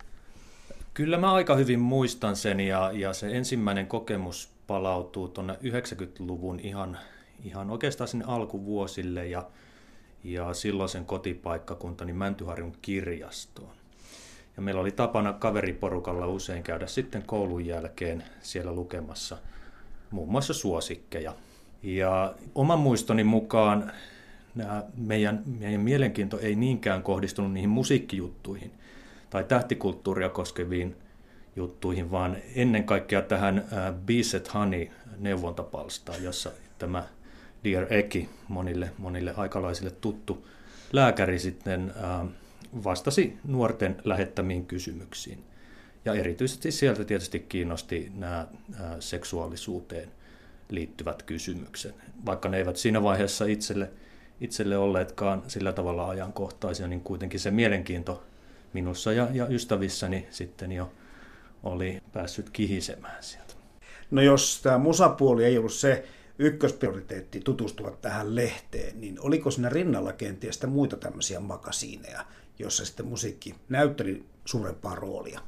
[0.95, 6.99] Kyllä mä aika hyvin muistan sen ja, ja se ensimmäinen kokemus palautuu tuonne 90-luvun ihan,
[7.45, 9.47] ihan oikeastaan sinne alkuvuosille ja,
[10.25, 13.84] ja silloisen kotipaikkakuntani Mäntyharjun kirjastoon.
[14.57, 19.39] Ja meillä oli tapana kaveriporukalla usein käydä sitten koulun jälkeen siellä lukemassa
[20.11, 21.35] muun muassa suosikkeja.
[21.83, 23.93] Ja oman muistoni mukaan
[24.55, 28.71] nämä meidän, meidän mielenkiinto ei niinkään kohdistunut niihin musiikkijuttuihin
[29.31, 30.97] tai tähtikulttuuria koskeviin
[31.57, 33.65] juttuihin, vaan ennen kaikkea tähän
[34.07, 34.87] Beast Honey
[35.19, 37.05] neuvontapalstaan, jossa tämä
[37.65, 40.49] Dear Eki, monille, monille aikalaisille tuttu
[40.93, 41.93] lääkäri sitten
[42.85, 45.45] vastasi nuorten lähettämiin kysymyksiin.
[46.05, 48.47] Ja erityisesti sieltä tietysti kiinnosti nämä
[49.01, 50.09] seksuaalisuuteen
[50.69, 51.95] liittyvät kysymykset.
[52.27, 53.91] Vaikka ne eivät siinä vaiheessa itselle,
[54.41, 58.23] itselle olleetkaan sillä tavalla ajankohtaisia, niin kuitenkin se mielenkiinto
[58.73, 60.93] minussa ja, ja ystävissäni sitten jo
[61.63, 63.55] oli päässyt kihisemään sieltä.
[64.11, 66.05] No jos tämä musapuoli ei ollut se
[66.39, 72.25] ykkösprioriteetti tutustuvat tähän lehteen, niin oliko siinä rinnalla kenties muita tämmöisiä makasiineja,
[72.59, 75.41] jossa sitten musiikki näytteli suurempaa roolia.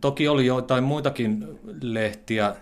[0.00, 2.56] Toki oli joitain muitakin lehtiä,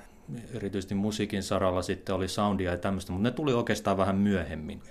[0.55, 4.83] erityisesti musiikin saralla sitten oli soundia ja tämmöistä, mutta ne tuli oikeastaan vähän myöhemmin.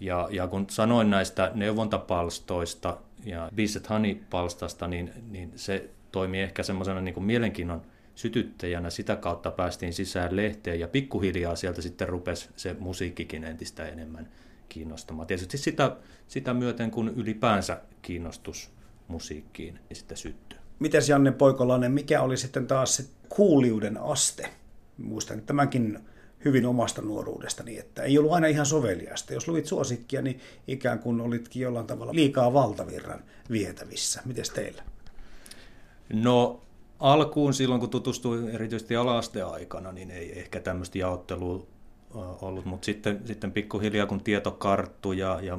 [0.00, 7.00] Ja, ja kun sanoin näistä neuvontapalstoista ja Beast Honey-palstasta, niin, niin se toimi ehkä semmoisena
[7.00, 7.82] niin mielenkiinnon
[8.14, 8.90] sytyttäjänä.
[8.90, 14.28] Sitä kautta päästiin sisään lehteen ja pikkuhiljaa sieltä sitten rupesi se musiikkikin entistä enemmän
[14.68, 15.26] kiinnostamaan.
[15.26, 15.96] Tietysti sitä,
[16.28, 18.70] sitä myöten, kun ylipäänsä kiinnostus
[19.08, 20.58] musiikkiin niin sitten syttyy.
[20.78, 24.50] Mites Janne Poikolainen, mikä oli sitten taas se kuuliuden aste?
[24.98, 25.98] Muistan tämänkin
[26.44, 29.34] hyvin omasta nuoruudestani, että ei ollut aina ihan soveliasta.
[29.34, 34.22] Jos luit suosikkia, niin ikään kuin olitkin jollain tavalla liikaa valtavirran vietävissä.
[34.24, 34.82] Mites teillä?
[36.12, 36.60] No
[36.98, 38.96] alkuun silloin, kun tutustui erityisesti
[39.42, 41.66] aikana, niin ei ehkä tämmöistä jaottelua
[42.14, 45.58] ollut, mutta sitten, sitten pikkuhiljaa kun tieto karttui ja, ja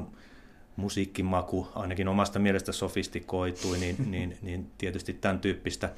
[0.76, 5.92] musiikkimaku ainakin omasta mielestä sofistikoitui, niin, niin, niin tietysti tämän tyyppistä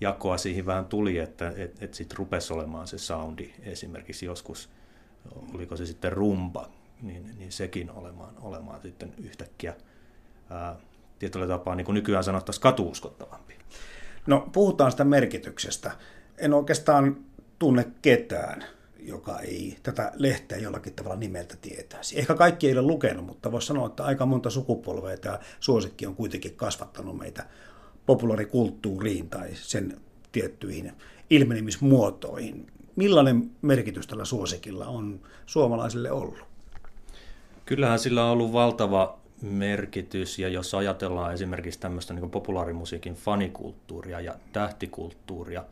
[0.00, 4.68] jakoa siihen vähän tuli, että et, et sitten rupesi olemaan se soundi esimerkiksi joskus,
[5.54, 6.68] oliko se sitten rumba,
[7.02, 9.74] niin, niin sekin olemaan, olemaan sitten yhtäkkiä
[10.50, 10.76] ää,
[11.18, 13.54] tietyllä tapaa, niin kuin nykyään sanottaisiin, katuuskottavampi.
[14.26, 15.92] No puhutaan sitä merkityksestä.
[16.38, 17.16] En oikeastaan
[17.58, 18.64] tunne ketään,
[19.04, 22.18] joka ei tätä lehteä jollakin tavalla nimeltä tietäisi.
[22.18, 26.14] Ehkä kaikki ei ole lukenut, mutta voisi sanoa, että aika monta sukupolvea tämä suosikki on
[26.14, 27.44] kuitenkin kasvattanut meitä
[28.06, 30.00] populaarikulttuuriin tai sen
[30.32, 30.92] tiettyihin
[31.30, 32.66] ilmenemismuotoihin.
[32.96, 36.38] Millainen merkitys tällä suosikilla on suomalaisille ollut?
[37.66, 44.34] Kyllähän sillä on ollut valtava merkitys, ja jos ajatellaan esimerkiksi tämmöistä niin populaarimusiikin fanikulttuuria ja
[44.52, 45.64] tähtikulttuuria,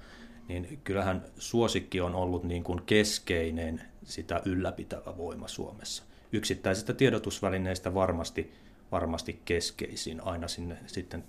[0.61, 6.05] niin kyllähän suosikki on ollut niin kuin keskeinen sitä ylläpitävä voima Suomessa.
[6.33, 8.53] Yksittäisistä tiedotusvälineistä varmasti,
[8.93, 11.25] varmasti keskeisin aina sinne sitten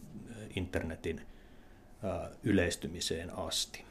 [0.56, 1.22] internetin
[2.44, 3.84] yleistymiseen asti.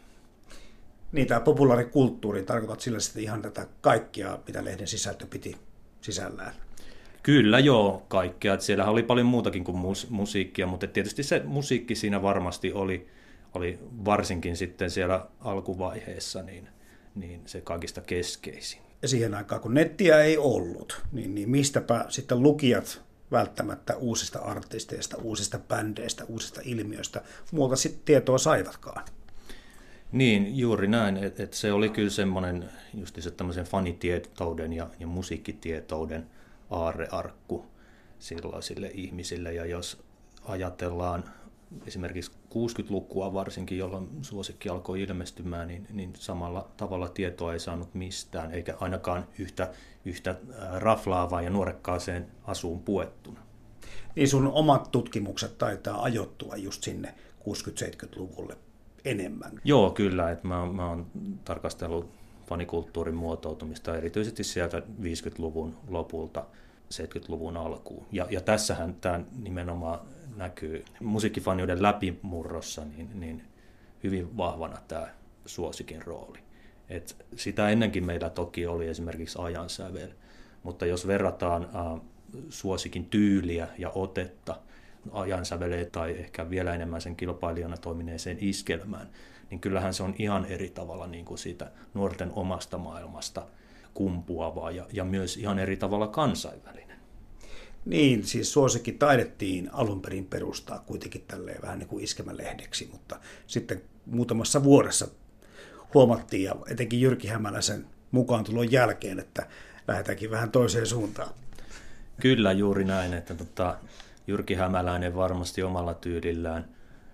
[1.13, 5.57] Niin, tämä populaarikulttuuri, tarkoitat sillä sitten ihan tätä kaikkia, mitä lehden sisältö piti
[6.01, 6.55] sisällään?
[7.23, 8.61] Kyllä joo, kaikkea.
[8.61, 13.09] Siellä oli paljon muutakin kuin mus- musiikkia, mutta tietysti se musiikki siinä varmasti oli,
[13.55, 16.69] oli varsinkin sitten siellä alkuvaiheessa niin,
[17.15, 18.83] niin se kaikista keskeisin.
[19.03, 25.17] Ja siihen aikaan, kun nettiä ei ollut, niin, niin mistäpä sitten lukijat välttämättä uusista artisteista,
[25.17, 29.05] uusista bändeistä, uusista ilmiöistä muuta sitten tietoa saivatkaan?
[30.13, 31.17] Niin, juuri näin.
[31.17, 36.27] Että et se oli kyllä semmoinen just se tämmöisen fanitietouden ja, ja musiikkitietouden
[36.71, 37.67] aarrearkku
[38.19, 39.53] sellaisille ihmisille.
[39.55, 40.03] Ja jos
[40.45, 41.25] ajatellaan
[41.87, 48.53] esimerkiksi 60-lukua varsinkin, jolloin suosikki alkoi ilmestymään, niin, niin samalla tavalla tietoa ei saanut mistään,
[48.53, 49.71] eikä ainakaan yhtä,
[50.05, 50.35] yhtä
[50.73, 53.41] raflaavaa ja nuorekkaaseen asuun puettuna.
[54.17, 58.57] Niin sun omat tutkimukset taitaa ajoittua just sinne 60-70-luvulle
[59.05, 59.61] enemmän.
[59.65, 60.31] Joo, kyllä.
[60.31, 61.07] Että mä, mä oon
[61.45, 62.11] tarkastellut
[62.47, 66.45] fanikulttuurin muotoutumista erityisesti sieltä 50-luvun lopulta
[66.95, 68.07] 70-luvun alkuun.
[68.13, 70.01] Ja, ja tässähän tämä nimenomaan
[70.37, 73.43] näkyy musiikkifaniuden läpimurrossa niin, niin
[74.05, 75.09] hyvin vahvana tämä
[75.47, 76.39] suosikin rooli.
[76.89, 80.09] Et sitä ennenkin meillä toki oli esimerkiksi ajansävel,
[80.63, 82.01] mutta jos verrataan äh,
[82.49, 84.57] suosikin tyyliä ja otetta
[85.13, 89.09] ajansäveleen tai ehkä vielä enemmän sen kilpailijana toimineeseen iskelmään,
[89.51, 93.47] niin kyllähän se on ihan eri tavalla niin kuin siitä nuorten omasta maailmasta
[93.95, 96.92] kumpuavaa ja, ja myös ihan eri tavalla kansainvälinen.
[97.85, 103.83] Niin, siis suosikki taidettiin alun perin perustaa kuitenkin tälleen vähän niin kuin iskemälehdeksi, mutta sitten
[104.07, 105.09] muutamassa vuodessa
[105.95, 109.47] huomattiin, ja etenkin Jyrki Hämäläisen mukaan tulon jälkeen, että
[109.89, 111.35] lähdetäänkin vähän toiseen suuntaan.
[112.21, 113.77] Kyllä juuri näin, että tota,
[114.27, 116.69] Jyrki Hämäläinen varmasti omalla tyylillään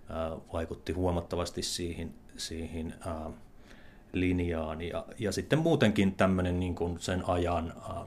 [0.09, 3.31] ää, vaikutti huomattavasti siihen, siihen ää,
[4.12, 4.81] linjaan.
[4.83, 8.04] Ja, ja sitten muutenkin tämmöinen niin sen ajan ää,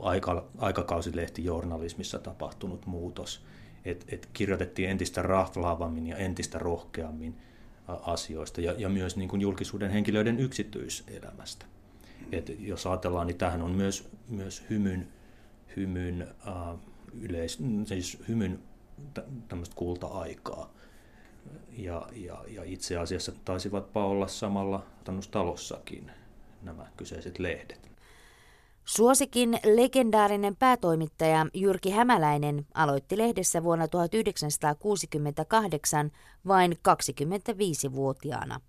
[0.00, 3.44] aika, aikakausilehtijournalismissa tapahtunut muutos,
[3.84, 7.36] että et kirjoitettiin entistä raflaavammin ja entistä rohkeammin
[7.88, 11.66] asioista ja, ja myös niin kuin julkisuuden henkilöiden yksityiselämästä.
[12.32, 15.08] Et jos ajatellaan, niin tähän on myös, myös hymyn,
[15.76, 16.78] hymyn, äh,
[17.20, 18.58] yleis, siis hymyn
[19.48, 20.72] tämmöistä kulta-aikaa.
[21.76, 24.86] Ja, ja, ja itse asiassa taisivat olla samalla
[25.30, 26.10] talossakin
[26.62, 27.89] nämä kyseiset lehdet.
[28.84, 36.10] Suosikin legendaarinen päätoimittaja Jyrki Hämäläinen aloitti lehdessä vuonna 1968
[36.46, 38.60] vain 25-vuotiaana.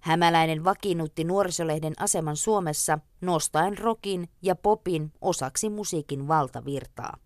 [0.00, 7.16] Hämäläinen vakiinnutti nuorisolehden aseman Suomessa nostaen rokin ja popin osaksi musiikin valtavirtaa.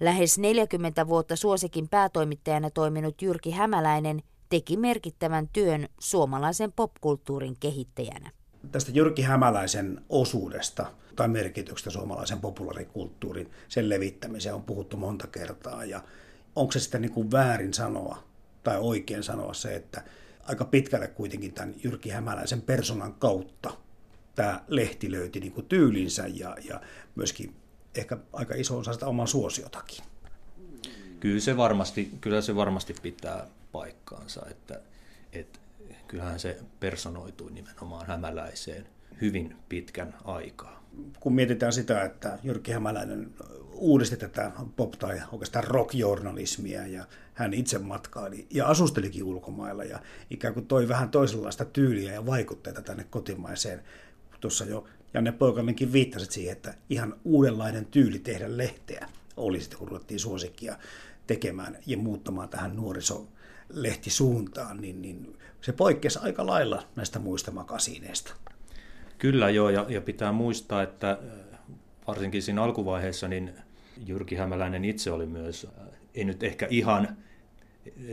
[0.00, 8.30] Lähes 40 vuotta suosikin päätoimittajana toiminut Jyrki Hämäläinen teki merkittävän työn suomalaisen popkulttuurin kehittäjänä.
[8.72, 10.86] Tästä Jyrki Hämäläisen osuudesta
[11.18, 15.84] tai merkityksestä suomalaisen populaarikulttuurin, sen levittämiseen on puhuttu monta kertaa.
[15.84, 16.02] Ja
[16.56, 18.22] onko se sitten niin kuin väärin sanoa
[18.62, 20.02] tai oikein sanoa se, että
[20.42, 23.70] aika pitkälle kuitenkin tämän Jyrki Hämäläisen personan kautta
[24.34, 26.80] tämä lehti löyti niin kuin tyylinsä ja, ja
[27.14, 27.56] myöskin
[27.94, 30.04] ehkä aika iso osa sitä omaa suosiotakin.
[31.20, 34.80] Kyllä se varmasti, kyllä se varmasti pitää paikkaansa, että,
[35.32, 35.58] että
[36.08, 38.86] kyllähän se personoitui nimenomaan hämäläiseen
[39.20, 40.77] hyvin pitkän aikaa.
[41.20, 43.30] Kun mietitään sitä, että Jyrki Hämäläinen
[43.72, 50.54] uudisti tätä pop- tai oikeastaan rock-journalismia ja hän itse matkaili ja asustelikin ulkomailla ja ikään
[50.54, 53.82] kuin toi vähän toisenlaista tyyliä ja vaikutteita tänne kotimaiseen.
[54.40, 59.88] Tuossa jo Janne Poikalinkin viittasit siihen, että ihan uudenlainen tyyli tehdä lehteä oli sitten, kun
[59.88, 60.78] ruvettiin suosikkia
[61.26, 68.32] tekemään ja muuttamaan tähän nuorisolehtisuuntaan, niin, niin se poikkesi aika lailla näistä muista makasiineista.
[69.18, 71.18] Kyllä joo, ja, ja pitää muistaa, että
[72.06, 73.52] varsinkin siinä alkuvaiheessa, niin
[74.06, 75.66] Jyrki Hämäläinen itse oli myös,
[76.14, 77.16] ei nyt ehkä ihan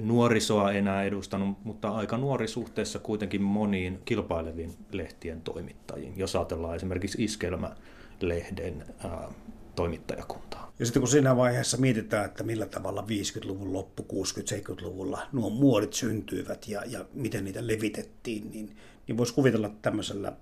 [0.02, 7.24] nuorisoa enää edustanut, mutta aika nuori suhteessa kuitenkin moniin kilpaileviin lehtien toimittajiin, jos ajatellaan esimerkiksi
[7.24, 9.32] Iskelmä-lehden ää,
[9.76, 10.72] toimittajakuntaa.
[10.80, 16.68] Ja sitten kun siinä vaiheessa mietitään, että millä tavalla 50-luvun loppu, 60-70-luvulla nuo muodit syntyivät
[16.68, 18.76] ja, ja miten niitä levitettiin, niin,
[19.08, 20.34] niin voisi kuvitella tämmöisellä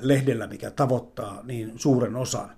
[0.00, 2.50] lehdellä, mikä tavoittaa niin suuren osan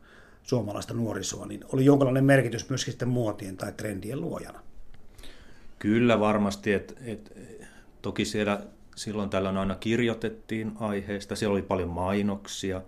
[0.43, 4.61] suomalaista nuorisoa, niin oli jonkinlainen merkitys myöskin sitten muotien tai trendien luojana.
[5.79, 7.39] Kyllä varmasti, että et,
[8.03, 8.61] toki siellä
[8.97, 12.83] silloin tällöin aina kirjoitettiin aiheesta, siellä oli paljon mainoksia,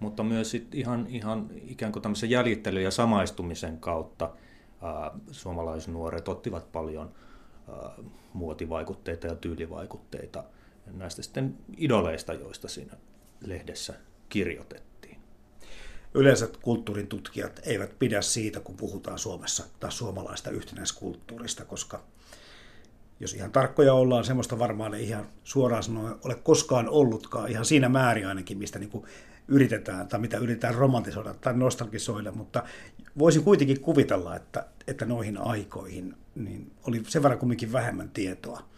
[0.00, 4.30] mutta myös sit ihan, ihan ikään kuin tämmöisen jäljittelyn ja samaistumisen kautta
[4.82, 7.10] ää, suomalaisnuoret ottivat paljon
[7.68, 7.90] ää,
[8.32, 10.44] muotivaikutteita ja tyylivaikutteita
[10.92, 12.92] näistä sitten idoleista, joista siinä
[13.40, 13.94] lehdessä
[14.28, 14.90] kirjoitettiin.
[16.14, 22.02] Yleensä kulttuurin tutkijat eivät pidä siitä, kun puhutaan Suomessa tai suomalaista yhtenäiskulttuurista, koska
[23.20, 27.88] jos ihan tarkkoja ollaan, semmoista varmaan ei ihan suoraan sanoen ole koskaan ollutkaan, ihan siinä
[27.88, 29.04] määrin ainakin, mistä niin kuin
[29.48, 32.62] yritetään tai mitä yritetään romantisoida tai nostalgisoida, mutta
[33.18, 38.69] voisin kuitenkin kuvitella, että, että noihin aikoihin niin oli sen verran kumminkin vähemmän tietoa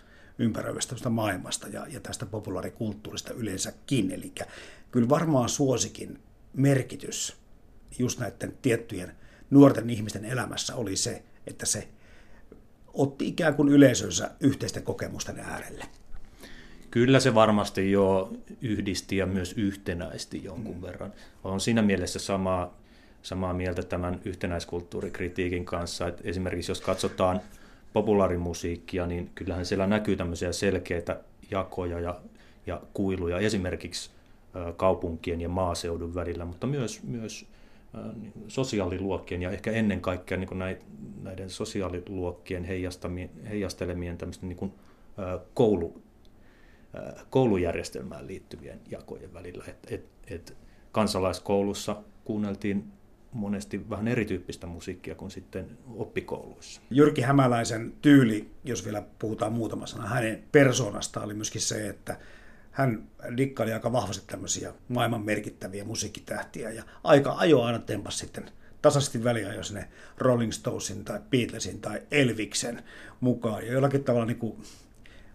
[0.43, 4.11] ympäröivästä maailmasta ja, ja tästä populaarikulttuurista yleensäkin.
[4.11, 4.33] Eli
[4.91, 6.19] kyllä varmaan suosikin
[6.53, 7.37] merkitys
[7.99, 9.13] just näiden tiettyjen
[9.51, 11.89] nuorten ihmisten elämässä oli se, että se
[12.95, 15.85] otti ikään kuin yleisönsä yhteisten kokemusten äärelle.
[16.91, 20.83] Kyllä se varmasti jo yhdisti ja myös yhtenäisti jonkun mm.
[20.83, 21.13] verran.
[21.45, 22.79] On siinä mielessä samaa,
[23.23, 27.41] samaa mieltä tämän yhtenäiskulttuurikritiikin kanssa, että esimerkiksi jos katsotaan
[27.93, 32.21] populaarimusiikkia, niin kyllähän siellä näkyy tämmöisiä selkeitä jakoja ja,
[32.67, 34.11] ja kuiluja esimerkiksi
[34.77, 37.47] kaupunkien ja maaseudun välillä, mutta myös, myös
[38.21, 40.79] niin sosiaaliluokkien ja ehkä ennen kaikkea niin
[41.23, 42.65] näiden sosiaaliluokkien
[43.49, 44.73] heijastelemien niin kuin
[45.55, 46.03] koulu,
[47.31, 49.65] koulujärjestelmään liittyvien jakojen välillä.
[49.69, 50.57] Et, et, et
[50.93, 52.85] kansalaiskoulussa kuunneltiin
[53.33, 56.81] monesti vähän erityyppistä musiikkia kuin sitten oppikouluissa.
[56.91, 62.17] Jyrki Hämäläisen tyyli, jos vielä puhutaan muutama sana, hänen persoonasta oli myöskin se, että
[62.71, 68.51] hän dikkaili aika vahvasti tämmöisiä maailman merkittäviä musiikkitähtiä ja aika ajoa aina tempas sitten
[68.83, 72.83] tasaisesti väliä, jos ne Rolling Stonesin tai Beatlesin tai Elviksen
[73.21, 73.67] mukaan.
[73.67, 74.63] Ja jollakin tavalla niin kuin,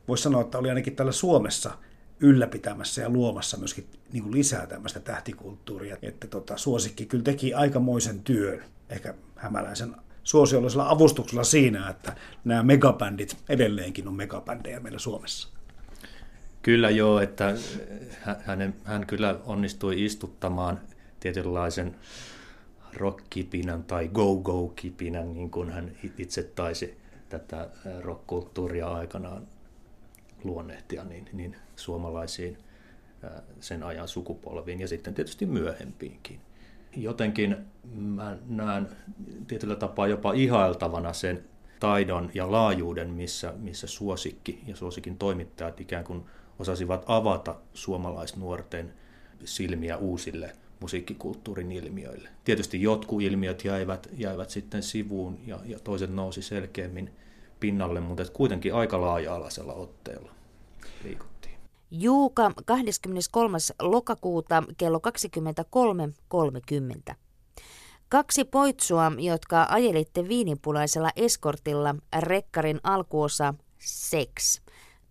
[0.07, 1.71] voisi sanoa, että oli ainakin täällä Suomessa
[2.19, 5.97] ylläpitämässä ja luomassa myöskin niin kuin lisää tämmöistä tähtikulttuuria.
[6.01, 13.37] Että tota, suosikki kyllä teki aikamoisen työn, ehkä hämäläisen suosiollisella avustuksella siinä, että nämä megabändit
[13.49, 15.49] edelleenkin on megabändejä meillä Suomessa.
[16.61, 17.55] Kyllä joo, että
[18.45, 20.79] hän, hän kyllä onnistui istuttamaan
[21.19, 21.95] tietynlaisen
[22.93, 26.97] rockkipinän tai go-go-kipinän, niin kuin hän itse taisi
[27.29, 27.69] tätä
[28.01, 29.47] rockkulttuuria aikanaan
[30.43, 32.57] luonnehtia, niin, niin suomalaisiin
[33.59, 36.39] sen ajan sukupolviin ja sitten tietysti myöhempiinkin.
[36.95, 37.57] Jotenkin
[37.93, 38.87] mä näen
[39.47, 41.45] tietyllä tapaa jopa ihailtavana sen
[41.79, 46.23] taidon ja laajuuden, missä, missä suosikki ja suosikin toimittajat ikään kuin
[46.59, 48.93] osasivat avata suomalaisnuorten
[49.45, 52.29] silmiä uusille musiikkikulttuurin ilmiöille.
[52.43, 57.13] Tietysti jotkut ilmiöt jäivät, jäivät sitten sivuun ja, ja toiset nousi selkeämmin
[57.59, 60.31] pinnalle, mutta kuitenkin aika laaja-alaisella otteella
[61.03, 61.36] liikuttiin.
[61.91, 63.57] Juuka 23.
[63.81, 65.01] lokakuuta kello
[67.09, 67.15] 23.30.
[68.09, 74.61] Kaksi poitsua, jotka ajelitte viinipulaisella eskortilla, rekkarin alkuosa Sex.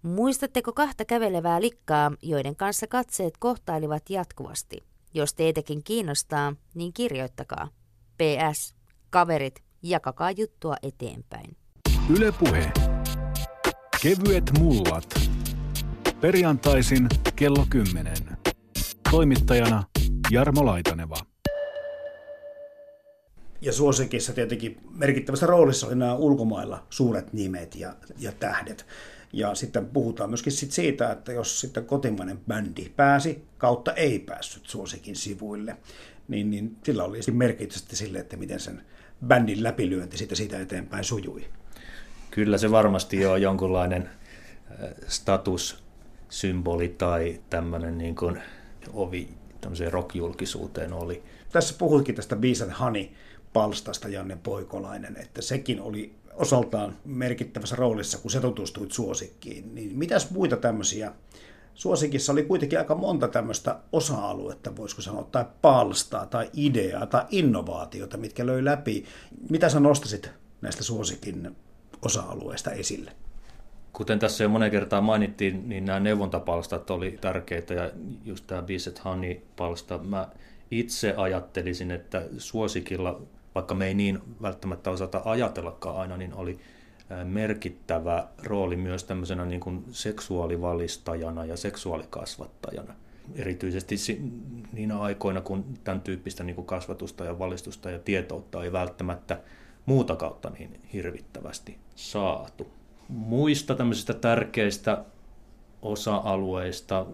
[0.02, 4.76] Muistatteko kahta kävelevää likkaa, joiden kanssa katseet kohtailivat jatkuvasti?
[5.14, 7.68] Jos teitäkin kiinnostaa, niin kirjoittakaa.
[8.16, 8.74] PS.
[9.10, 11.56] Kaverit, jakakaa juttua eteenpäin.
[12.16, 12.72] Ylepuhe.
[14.02, 15.14] Kevyet mullat.
[16.20, 18.14] Perjantaisin kello 10.
[19.10, 19.84] Toimittajana
[20.30, 21.16] Jarmo Laitaneva.
[23.60, 28.86] Ja suosikissa tietenkin merkittävässä roolissa oli nämä ulkomailla suuret nimet ja, ja tähdet.
[29.32, 34.66] Ja sitten puhutaan myöskin sit siitä, että jos sitten kotimainen bändi pääsi kautta ei päässyt
[34.66, 35.76] suosikin sivuille,
[36.28, 38.82] niin, niin sillä oli merkitystä sille, että miten sen
[39.26, 41.44] bändin läpilyönti siitä, siitä eteenpäin sujui.
[42.30, 44.10] Kyllä se varmasti on jonkunlainen
[44.70, 44.90] äh,
[46.28, 48.42] statussymboli tai tämmöinen niin kuin
[48.92, 49.28] ovi
[49.60, 51.22] tämmöiseen rockjulkisuuteen oli.
[51.52, 53.08] Tässä puhutkin tästä Bees Honey
[53.52, 59.74] palstasta Janne Poikolainen, että sekin oli osaltaan merkittävässä roolissa, kun se tutustuit suosikkiin.
[59.74, 61.12] Niin mitäs muita tämmöisiä
[61.74, 68.16] Suosikissa oli kuitenkin aika monta tämmöistä osa-aluetta, voisiko sanoa, tai palstaa, tai ideaa, tai innovaatiota,
[68.16, 69.04] mitkä löi läpi.
[69.50, 71.56] Mitä sä nostasit näistä Suosikin
[72.02, 73.12] osa-alueista esille?
[73.96, 77.90] Kuten tässä jo monen kertaa mainittiin, niin nämä neuvontapalstat oli tärkeitä ja
[78.24, 79.98] just tämä Visit Honey-palsta.
[79.98, 80.28] Mä
[80.70, 83.20] itse ajattelisin, että suosikilla,
[83.54, 86.58] vaikka me ei niin välttämättä osata ajatellakaan aina, niin oli
[87.24, 92.94] merkittävä rooli myös tämmöisenä niin kuin seksuaalivalistajana ja seksuaalikasvattajana.
[93.34, 93.96] Erityisesti
[94.72, 99.40] niinä aikoina, kun tämän tyyppistä niin kuin kasvatusta ja valistusta ja tietoutta ei välttämättä
[99.86, 102.76] muuta kautta niin hirvittävästi saatu.
[103.08, 105.04] Muista tämmöisistä tärkeistä
[105.82, 107.06] osa-alueista.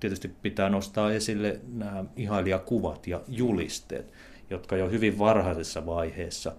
[0.00, 4.12] Tietysti pitää nostaa esille nämä ihailijakuvat ja julisteet,
[4.50, 6.52] jotka jo hyvin varhaisessa vaiheessa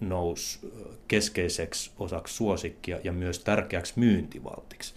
[0.00, 0.72] nousi
[1.08, 4.94] keskeiseksi osaksi suosikkia ja myös tärkeäksi myyntivaltiksi.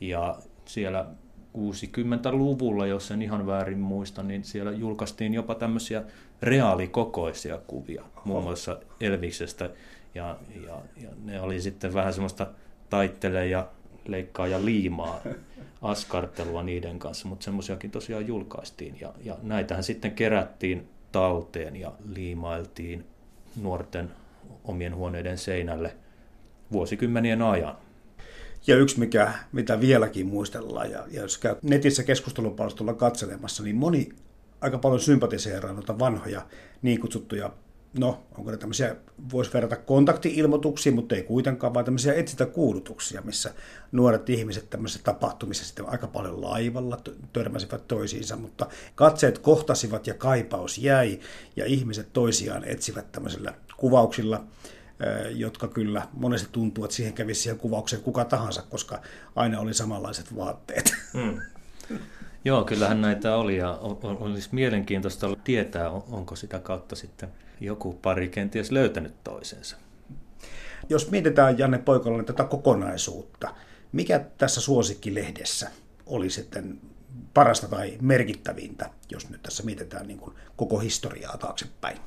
[0.00, 1.06] Ja siellä
[1.56, 6.02] 60-luvulla, jos en ihan väärin muista, niin siellä julkaistiin jopa tämmöisiä
[6.42, 9.70] reaalikokoisia kuvia, muun muassa Elviksestä,
[10.14, 12.46] ja, ja, ja ne oli sitten vähän semmoista
[12.90, 13.68] taittele ja
[14.06, 15.20] leikkaa ja liimaa
[15.82, 23.04] askartelua niiden kanssa, mutta semmoisiakin tosiaan julkaistiin, ja, ja näitähän sitten kerättiin talteen ja liimailtiin
[23.62, 24.10] nuorten
[24.64, 25.96] omien huoneiden seinälle
[26.72, 27.76] vuosikymmenien ajan.
[28.66, 34.08] Ja yksi, mikä, mitä vieläkin muistellaan, ja, ja jos käy netissä keskustelupalstolla katselemassa, niin moni
[34.60, 36.46] aika paljon sympatiseeraa noita vanhoja
[36.82, 37.52] niin kutsuttuja,
[37.98, 38.96] no onko ne tämmöisiä,
[39.32, 43.54] voisi verrata kontakti-ilmoituksia, mutta ei kuitenkaan, vaan tämmöisiä etsintäkuulutuksia, missä
[43.92, 46.98] nuoret ihmiset tämmöisissä tapahtumissa sitten aika paljon laivalla
[47.32, 51.20] törmäsivät toisiinsa, mutta katseet kohtasivat ja kaipaus jäi,
[51.56, 54.44] ja ihmiset toisiaan etsivät tämmöisillä kuvauksilla,
[55.30, 59.02] jotka kyllä monesti tuntuu, että siihen kävisi siihen kuvaukseen kuka tahansa, koska
[59.36, 60.94] aina oli samanlaiset vaatteet.
[61.14, 61.40] Mm.
[62.44, 67.28] Joo, kyllähän näitä oli ja olisi mielenkiintoista tietää, onko sitä kautta sitten
[67.60, 69.76] joku pari kenties löytänyt toisensa.
[70.88, 73.54] Jos mietitään Janne Poikolainen tätä kokonaisuutta,
[73.92, 75.70] mikä tässä suosikkilehdessä
[76.06, 76.80] oli sitten
[77.34, 81.98] parasta tai merkittävintä, jos nyt tässä mietitään niin kuin koko historiaa taaksepäin?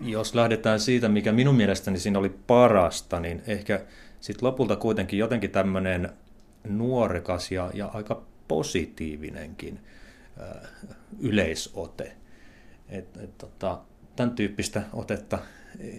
[0.00, 3.84] Jos lähdetään siitä, mikä minun mielestäni siinä oli parasta, niin ehkä
[4.20, 6.12] sitten lopulta kuitenkin jotenkin tämmöinen
[6.68, 9.80] nuorekas ja, ja aika positiivinenkin
[11.20, 12.16] yleisote.
[12.88, 13.78] Et, et, tota,
[14.16, 15.38] tämän tyyppistä otetta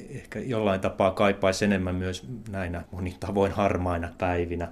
[0.10, 4.72] ehkä jollain tapaa kaipaisi enemmän myös näinä monin tavoin harmaina päivinä.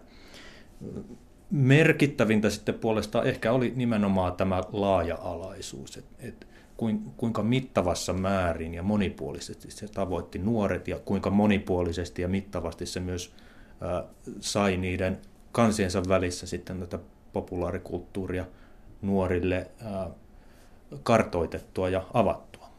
[1.52, 6.48] Merkittävintä sitten puolestaan ehkä oli nimenomaan tämä laaja-alaisuus, että et
[7.18, 13.34] kuinka mittavassa määrin ja monipuolisesti se tavoitti nuoret ja kuinka monipuolisesti ja mittavasti se myös
[14.40, 15.18] sai niiden
[15.52, 17.00] kansiensa välissä sitten tätä
[17.34, 18.46] populaarikulttuuria
[19.02, 19.72] nuorille
[21.04, 22.70] kartoitettua ja avattua.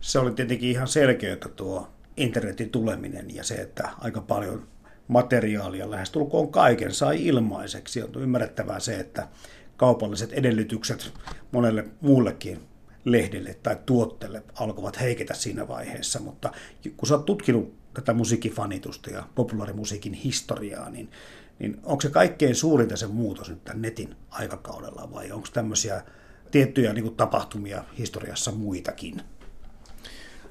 [0.00, 4.68] Se oli tietenkin ihan selkeää tuo internetin tuleminen ja se, että aika paljon
[5.08, 8.02] materiaalia lähestulkoon kaiken sai ilmaiseksi.
[8.02, 9.28] On ymmärrettävää se, että
[9.76, 11.12] kaupalliset edellytykset
[11.52, 12.60] monelle muullekin
[13.04, 16.52] lehdelle tai tuotteelle alkoivat heiketä siinä vaiheessa, mutta
[16.96, 21.10] kun sä oot tutkinut tätä musiikkifanitusta ja populaarimusiikin historiaa, niin,
[21.58, 26.02] niin onko se kaikkein suurinta se muutos nyt tämän netin aikakaudella vai onko tämmöisiä
[26.50, 29.22] tiettyjä niin kuin, tapahtumia historiassa muitakin?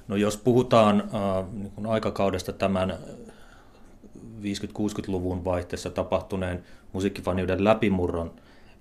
[0.07, 2.97] No jos puhutaan äh, niin kuin aikakaudesta tämän
[4.41, 8.31] 50-60-luvun vaihteessa tapahtuneen musiikkifaniuden läpimurron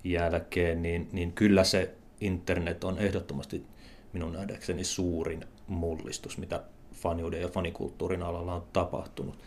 [0.03, 3.65] jälkeen, niin, niin kyllä se internet on ehdottomasti
[4.13, 9.37] minun nähdäkseni suurin mullistus, mitä faniuden ja fanikulttuurin alalla on tapahtunut.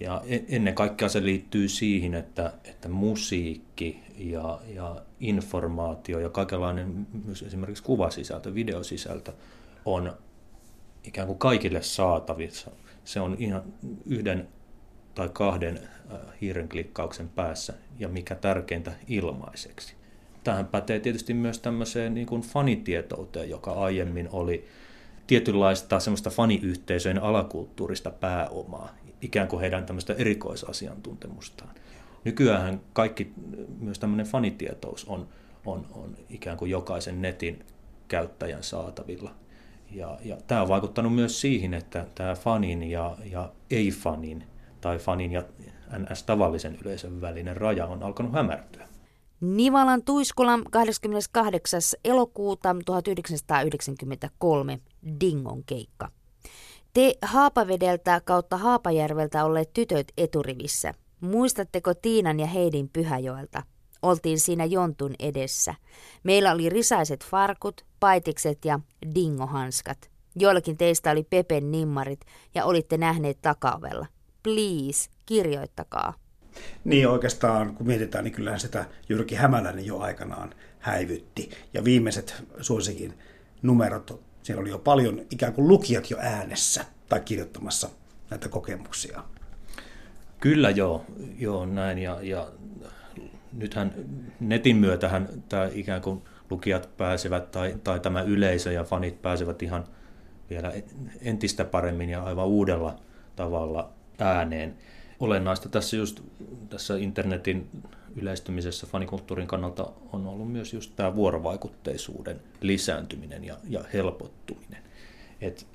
[0.00, 7.06] Ja e-, ennen kaikkea se liittyy siihen, että, että musiikki ja, ja informaatio ja kaikenlainen
[7.24, 9.32] myös esimerkiksi kuvasisältö, videosisältö
[9.84, 10.12] on
[11.04, 12.70] ikään kuin kaikille saatavissa.
[13.04, 13.62] Se on ihan
[14.06, 14.48] yhden
[15.14, 15.80] tai kahden
[16.40, 19.94] hiiren klikkauksen päässä ja mikä tärkeintä ilmaiseksi.
[20.44, 24.68] Tähän pätee tietysti myös tämmöiseen niin kuin fanitietouteen, joka aiemmin oli
[25.26, 28.88] tietynlaista semmoista faniyhteisöjen alakulttuurista pääomaa,
[29.24, 31.70] ikään kuin heidän tämmöistä erikoisasiantuntemustaan.
[32.24, 33.32] Nykyään kaikki,
[33.80, 35.28] myös tämmöinen fanitietous on,
[35.66, 37.66] on, on ikään kuin jokaisen netin
[38.08, 39.30] käyttäjän saatavilla.
[39.90, 44.44] Ja, ja tämä on vaikuttanut myös siihen, että tämä fanin ja, ja ei-fanin
[44.80, 45.42] tai fanin ja
[45.98, 48.88] NS-tavallisen yleisön välinen raja on alkanut hämärtyä.
[49.40, 51.80] Nivalan Tuiskula 28.
[52.04, 54.80] elokuuta 1993
[55.20, 56.08] Dingon keikka.
[56.94, 60.94] Te Haapavedeltä kautta Haapajärveltä olleet tytöt eturivissä.
[61.20, 63.62] Muistatteko Tiinan ja Heidin Pyhäjoelta?
[64.02, 65.74] Oltiin siinä jontun edessä.
[66.22, 68.80] Meillä oli risaiset farkut, paitikset ja
[69.14, 70.10] dingohanskat.
[70.36, 72.20] Joillakin teistä oli Pepen nimmarit
[72.54, 74.06] ja olitte nähneet takaovella.
[74.42, 76.14] Please, kirjoittakaa.
[76.84, 81.50] Niin oikeastaan, kun mietitään, niin kyllähän sitä Jyrki Hämäläinen jo aikanaan häivytti.
[81.72, 83.18] Ja viimeiset suosikin
[83.62, 87.88] numerot, siellä oli jo paljon ikään kuin lukijat jo äänessä tai kirjoittamassa
[88.30, 89.24] näitä kokemuksia.
[90.40, 91.04] Kyllä joo,
[91.38, 91.98] joo näin.
[91.98, 92.48] Ja, ja
[93.52, 93.94] nythän
[94.40, 99.84] netin myötähän tämä ikään kuin lukijat pääsevät tai, tai tämä yleisö ja fanit pääsevät ihan
[100.50, 100.72] vielä
[101.22, 102.98] entistä paremmin ja aivan uudella
[103.36, 104.74] tavalla ääneen.
[105.20, 106.20] Olennaista tässä just
[106.70, 107.68] tässä internetin
[108.16, 114.82] yleistymisessä fanikulttuurin kannalta on ollut myös just tämä vuorovaikutteisuuden lisääntyminen ja, ja helpottuminen.
[115.40, 115.66] Et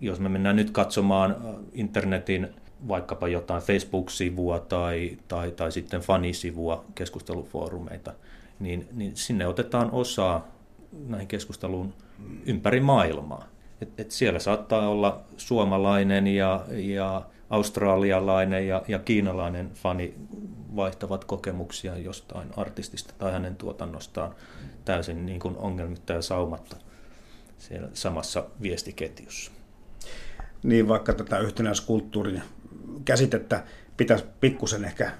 [0.00, 2.48] jos me mennään nyt katsomaan äh, internetin
[2.88, 8.12] vaikkapa jotain Facebook-sivua tai, tai, tai sitten fanisivua, keskustelufoorumeita,
[8.60, 10.48] niin, niin sinne otetaan osaa
[11.06, 11.94] näihin keskusteluun
[12.46, 13.48] ympäri maailmaa.
[13.80, 20.14] Et, et siellä saattaa olla suomalainen ja, ja australialainen ja, ja kiinalainen fani
[20.76, 24.34] vaihtavat kokemuksia jostain artistista tai hänen tuotannostaan
[24.84, 26.76] täysin niin kuin ongelmitta ja saumatta
[27.58, 29.50] siellä samassa viestiketjussa.
[30.62, 32.42] Niin vaikka tätä yhtenäiskulttuurin
[33.04, 33.64] käsitettä
[33.96, 35.12] pitäisi pikkusen ehkä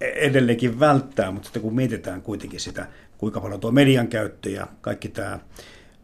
[0.00, 2.86] edelleenkin välttää, mutta sitten kun mietitään kuitenkin sitä,
[3.18, 5.38] kuinka paljon tuo median käyttö ja kaikki tämä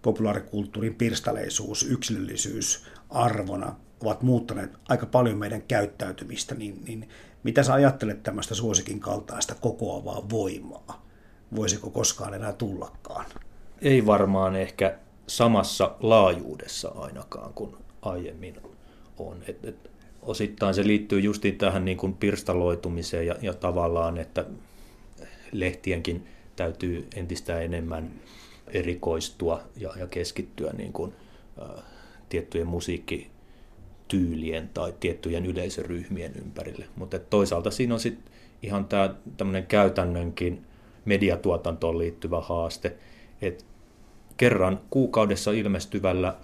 [0.03, 7.09] populaarikulttuurin pirstaleisuus, yksilöllisyys arvona ovat muuttaneet aika paljon meidän käyttäytymistä, niin, niin
[7.47, 11.07] mitä sä ajattelet tämmöistä suosikin kaltaista kokoavaa voimaa?
[11.57, 13.27] Voisiko koskaan enää tullakaan?
[13.83, 18.57] Ei varmaan ehkä samassa laajuudessa ainakaan kuin aiemmin
[19.19, 19.43] on.
[19.49, 19.91] Et, et
[20.23, 24.45] osittain se liittyy justiin tähän niin kuin pirstaloitumiseen ja, ja tavallaan, että
[25.53, 26.27] lehtienkin
[26.57, 28.11] täytyy entistä enemmän
[28.67, 31.13] erikoistua ja, ja keskittyä niin kuin,
[31.63, 31.83] ä,
[32.29, 32.67] tiettyjen
[34.13, 36.87] musiikkityylien tai tiettyjen yleisöryhmien ympärille.
[36.97, 38.33] Mutta toisaalta siinä on sitten
[38.63, 38.87] ihan
[39.37, 40.65] tämä käytännönkin
[41.05, 42.97] mediatuotantoon liittyvä haaste,
[43.43, 43.65] että
[44.37, 46.37] kerran kuukaudessa ilmestyvällä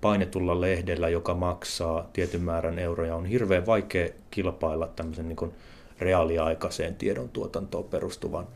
[0.00, 5.52] painetulla lehdellä, joka maksaa tietyn määrän euroja, on hirveän vaikea kilpailla tämmöisen niin kuin
[5.98, 8.46] reaaliaikaiseen tiedon tuotantoon perustuvan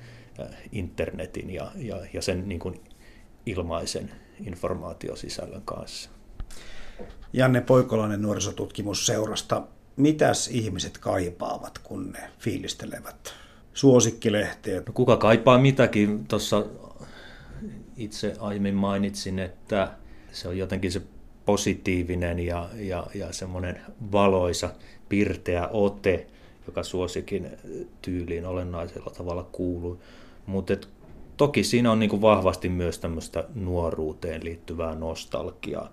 [0.41, 2.81] äh, internetin ja, ja, ja sen niin kuin
[3.47, 4.11] ilmaisen
[4.47, 6.11] informaatiosisällön kanssa.
[7.33, 9.63] Janne Poikolainen nuorisotutkimusseurasta.
[9.97, 13.35] Mitäs ihmiset kaipaavat, kun ne fiilistelevät
[13.75, 14.87] suosikkilehteet?
[14.87, 16.27] No kuka kaipaa mitäkin?
[16.27, 16.67] Tuossa
[17.97, 19.93] itse aiemmin mainitsin, että
[20.33, 21.03] se on jotenkin se
[21.47, 23.81] positiivinen ja, ja, ja semmoinen
[24.13, 24.71] valoisa,
[25.09, 26.27] pirteä ote,
[26.67, 27.51] joka suosikin
[28.03, 30.03] tyyliin olennaisella tavalla kuuluu.
[30.47, 30.77] Mutta
[31.37, 35.93] toki siinä on niinku vahvasti myös tämmöistä nuoruuteen liittyvää nostalgiaa.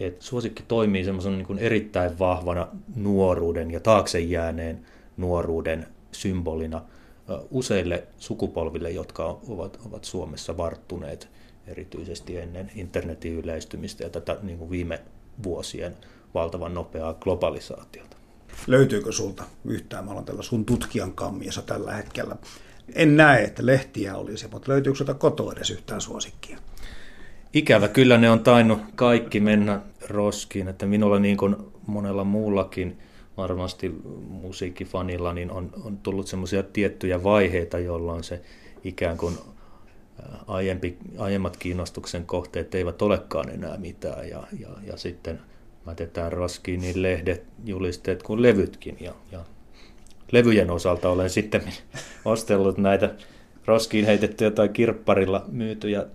[0.00, 4.86] Et suosikki toimii semmoisen niinku erittäin vahvana nuoruuden ja taakse jääneen
[5.16, 6.82] nuoruuden symbolina
[7.50, 11.28] useille sukupolville, jotka ovat, ovat Suomessa varttuneet
[11.66, 15.00] erityisesti ennen internetin yleistymistä ja tätä niin kuin viime
[15.42, 15.96] vuosien
[16.34, 18.16] valtavan nopeaa globalisaatiota.
[18.66, 22.36] Löytyykö sulta yhtään, mä olen tällä sun tutkijan kammiassa tällä hetkellä,
[22.94, 26.58] en näe, että lehtiä olisi, mutta löytyykö sulta kotoa edes yhtään suosikkia?
[27.54, 32.98] Ikävä kyllä ne on tainnut kaikki mennä roskiin, että minulla niin kuin monella muullakin
[33.36, 33.94] varmasti
[34.28, 38.40] musiikkifanilla niin on, on tullut semmoisia tiettyjä vaiheita, jolloin se
[38.84, 39.38] ikään kuin
[40.46, 45.40] aiempi, aiemmat kiinnostuksen kohteet eivät olekaan enää mitään ja, ja, ja sitten
[45.86, 49.44] mätetään roskiin niin lehdet, julisteet kuin levytkin ja, ja
[50.32, 51.62] levyjen osalta olen sitten
[52.24, 53.14] ostellut näitä
[53.66, 56.06] roskiin heitettyjä tai kirpparilla myytyjä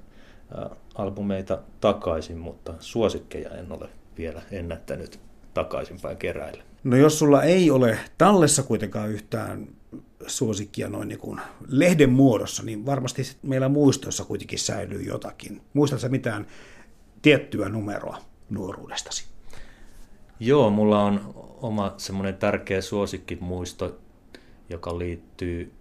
[0.96, 5.20] albumeita takaisin, mutta suosikkeja en ole vielä ennättänyt
[5.54, 6.64] takaisinpäin keräille.
[6.84, 9.68] No jos sulla ei ole tallessa kuitenkaan yhtään
[10.28, 15.62] suosikkia noin niin kuin lehden muodossa, niin varmasti meillä muistoissa kuitenkin säilyy jotakin.
[15.74, 16.48] Muistatko mitään
[17.22, 18.18] tiettyä numeroa
[18.50, 19.26] nuoruudestasi?
[20.40, 24.00] Joo, mulla on oma semmoinen tärkeä suosikkimuisto,
[24.70, 25.72] joka liittyy,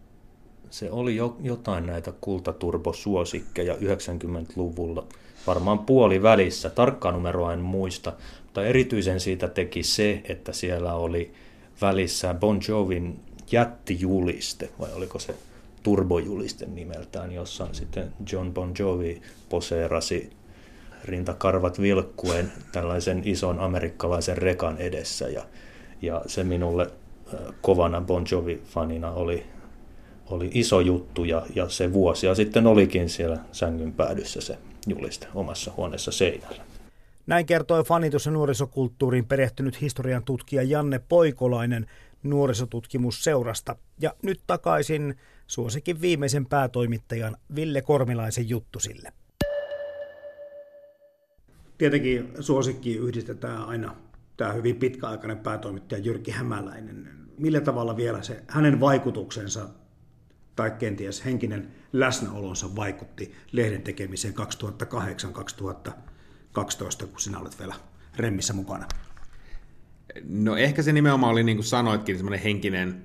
[0.70, 5.06] se oli jo, jotain näitä kultaturbosuosikkeja 90-luvulla,
[5.46, 8.12] varmaan puoli välissä, tarkkaa numeroa en muista,
[8.42, 11.32] mutta erityisen siitä teki se, että siellä oli
[11.80, 13.20] välissä Bon Jovin
[13.52, 15.34] jättijuliste, vai oliko se
[15.82, 20.30] turbojuliste nimeltään, jossa sitten John Bon Jovi poseerasi
[21.04, 25.28] rintakarvat vilkkuen tällaisen ison amerikkalaisen rekan edessä.
[25.28, 25.44] Ja,
[26.02, 26.90] ja se minulle
[27.62, 29.46] kovana Bon Jovi-fanina oli,
[30.30, 35.72] oli iso juttu ja, ja se vuosia sitten olikin siellä sängyn päädyssä se juliste omassa
[35.76, 36.62] huoneessa seinällä.
[37.26, 41.86] Näin kertoi fanitus- ja nuorisokulttuuriin perehtynyt historian tutkija Janne Poikolainen
[42.22, 43.76] nuorisotutkimusseurasta.
[44.00, 45.16] Ja nyt takaisin
[45.46, 49.12] suosikin viimeisen päätoimittajan Ville Kormilaisen juttusille.
[51.78, 53.96] Tietenkin suosikki yhdistetään aina
[54.36, 57.08] tämä hyvin pitkäaikainen päätoimittaja Jyrki Hämäläinen.
[57.38, 59.68] Millä tavalla vielä se hänen vaikutuksensa
[60.58, 64.34] tai kenties henkinen läsnäolonsa vaikutti lehden tekemiseen
[65.94, 67.74] 2008-2012, kun sinä olet vielä
[68.16, 68.86] remmissä mukana?
[70.28, 73.02] No ehkä se nimenomaan oli, niin kuin sanoitkin, semmoinen henkinen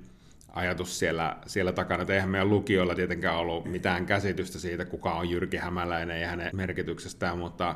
[0.48, 2.02] ajatus siellä, siellä takana.
[2.02, 6.56] Että eihän meidän lukijoilla tietenkään ollut mitään käsitystä siitä, kuka on Jyrki Hämäläinen ja hänen
[6.56, 7.74] merkityksestään, mutta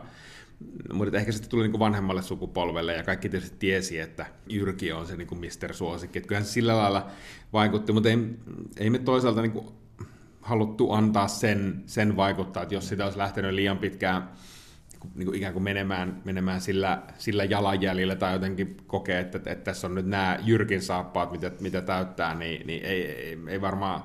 [0.93, 5.17] mutta ehkä sitten tuli niin vanhemmalle sukupolvelle ja kaikki tietysti tiesi, että Jyrki on se
[5.17, 5.75] niin kuin Mr.
[5.75, 6.21] Suosikki.
[6.21, 7.07] Kyllähän se sillä lailla
[7.53, 8.19] vaikutti, mutta ei,
[8.77, 9.67] ei me toisaalta niin kuin
[10.41, 14.29] haluttu antaa sen, sen vaikuttaa, että jos sitä olisi lähtenyt liian pitkään
[15.15, 19.87] niin kuin ikään kuin menemään, menemään sillä, sillä jalanjäljellä tai jotenkin kokee, että, että tässä
[19.87, 24.03] on nyt nämä Jyrkin saappaat, mitä, mitä täyttää, niin, niin ei, ei, ei varmaan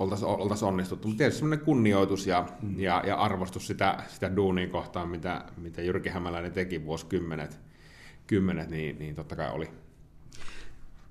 [0.00, 1.08] oltaisiin oltais onnistuttu.
[1.08, 2.80] Mutta tietysti sellainen kunnioitus ja, mm.
[2.80, 7.60] ja, ja arvostus sitä, sitä duunin kohtaan, mitä, mitä Jyrki Hämäläinen teki vuosikymmenet,
[8.26, 9.70] kymmenet, niin, niin totta kai oli.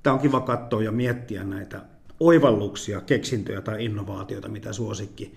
[0.03, 1.81] Tämä on kiva katsoa ja miettiä näitä
[2.19, 5.35] oivalluksia, keksintöjä tai innovaatioita, mitä suosikki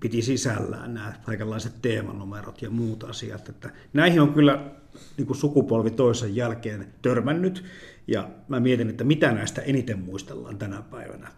[0.00, 3.48] piti sisällään nämä kaikenlaiset teemanumerot ja muut asiat.
[3.48, 4.70] Että näihin on kyllä
[5.16, 7.64] niin kuin sukupolvi toisen jälkeen törmännyt,
[8.06, 11.28] ja mä mietin, että mitä näistä eniten muistellaan tänä päivänä.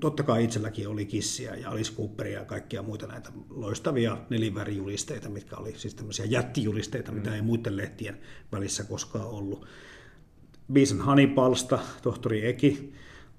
[0.00, 5.56] Totta kai itselläkin oli Kissiä ja Alice Cooperia ja kaikkia muita näitä loistavia nelivärijulisteita, mitkä
[5.56, 7.18] oli siis tämmöisiä jättijulisteita, mm.
[7.18, 8.18] mitä ei muiden lehtien
[8.52, 9.66] välissä koskaan ollut.
[10.72, 12.92] Biisan Hanipalsta, tohtori Eki,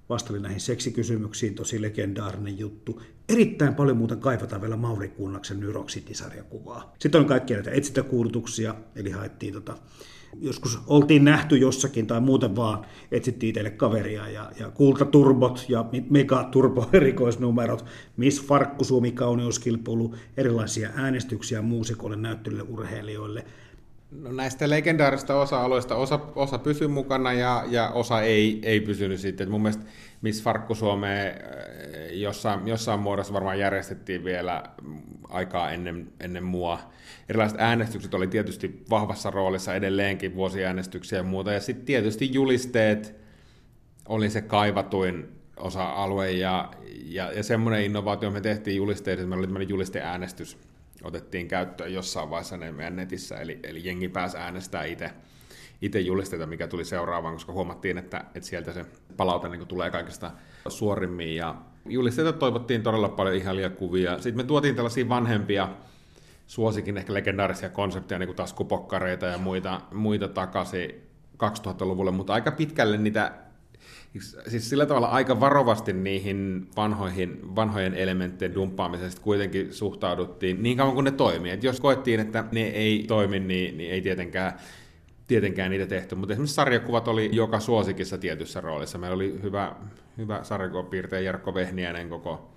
[0.10, 3.02] vastaili näihin seksikysymyksiin, tosi legendaarinen juttu.
[3.30, 6.94] Erittäin paljon muuten kaivataan vielä Mauri Kunnaksen Nyroksit-sarjakuvaa.
[7.00, 9.78] Sitten on kaikkia näitä etsintäkuulutuksia, eli haettiin tota,
[10.42, 16.90] joskus oltiin nähty jossakin tai muuten vaan etsittiin teille kaveria ja, ja kultaturbot ja megaturbo
[16.94, 17.86] erikoisnumerot,
[18.18, 23.46] Miss Farkku Suomi kauneuskilpailu, erilaisia äänestyksiä muusikoille, näyttelyille, urheilijoille–
[24.12, 29.46] No näistä legendaarista osa-alueista osa, osa pysyi mukana ja, ja osa ei, ei pysynyt sitten.
[29.46, 29.86] Et mun mielestä
[30.22, 34.64] Miss Farkku Suomeen äh, jossain, jossain muodossa varmaan järjestettiin vielä
[35.30, 36.80] aikaa ennen, ennen mua.
[37.30, 41.52] Erilaiset äänestykset oli tietysti vahvassa roolissa edelleenkin, vuosiäänestyksiä ja muuta.
[41.52, 43.16] Ja sitten tietysti julisteet
[44.08, 45.28] oli se kaivatuin
[45.58, 46.72] osa-alue ja,
[47.06, 50.58] ja, ja semmoinen innovaatio me tehtiin julisteet, että meillä oli tämmöinen julisteäänestys
[51.08, 55.12] otettiin käyttöön jossain vaiheessa meidän netissä, eli, eli jengi pääsi äänestää itse
[55.82, 58.86] itse julisteita, mikä tuli seuraavaan, koska huomattiin, että, että sieltä se
[59.18, 60.32] palaute niin tulee kaikista
[60.68, 61.36] suorimmin.
[61.36, 61.56] Ja
[61.86, 64.16] julisteita toivottiin todella paljon ihalia kuvia.
[64.16, 65.70] Sitten me tuotiin tällaisia vanhempia,
[66.48, 70.90] suosikin ehkä legendaarisia konsepteja, niin kuin taskupokkareita ja muita, muita takaisin
[71.44, 73.32] 2000-luvulle, mutta aika pitkälle niitä
[74.48, 81.04] siis sillä tavalla aika varovasti niihin vanhoihin, vanhojen elementtien dumppaamisesta kuitenkin suhtauduttiin niin kauan kuin
[81.04, 81.52] ne toimii.
[81.52, 84.54] Et jos koettiin, että ne ei toimi, niin, niin ei tietenkään,
[85.28, 86.16] tietenkään niitä tehty.
[86.16, 88.98] Mutta esimerkiksi sarjakuvat oli joka suosikissa tietyssä roolissa.
[88.98, 89.76] Meillä oli hyvä,
[90.18, 92.52] hyvä sarjakuvapiirtejä Jarkko Vehniäinen koko,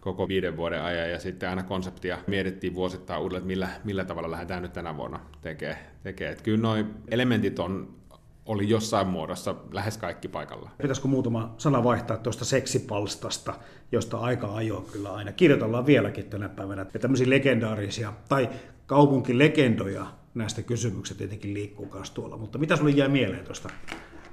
[0.00, 4.30] koko viiden vuoden ajan, ja sitten aina konseptia mietittiin vuosittain uudelleen, että millä, millä tavalla
[4.30, 5.78] lähdetään nyt tänä vuonna tekemään.
[6.02, 6.30] Tekee.
[6.30, 6.76] Että kyllä nuo
[7.08, 8.03] elementit on
[8.46, 10.70] oli jossain muodossa lähes kaikki paikalla.
[10.82, 13.54] Pitäisikö muutama sana vaihtaa tuosta seksipalstasta,
[13.92, 18.48] josta aika ajoin kyllä aina kirjoitellaan vieläkin tänä päivänä, että tämmöisiä legendaarisia tai
[18.86, 22.36] kaupunkilegendoja näistä kysymyksistä tietenkin liikkuu myös tuolla.
[22.36, 23.70] Mutta mitä sinulle jää mieleen tuosta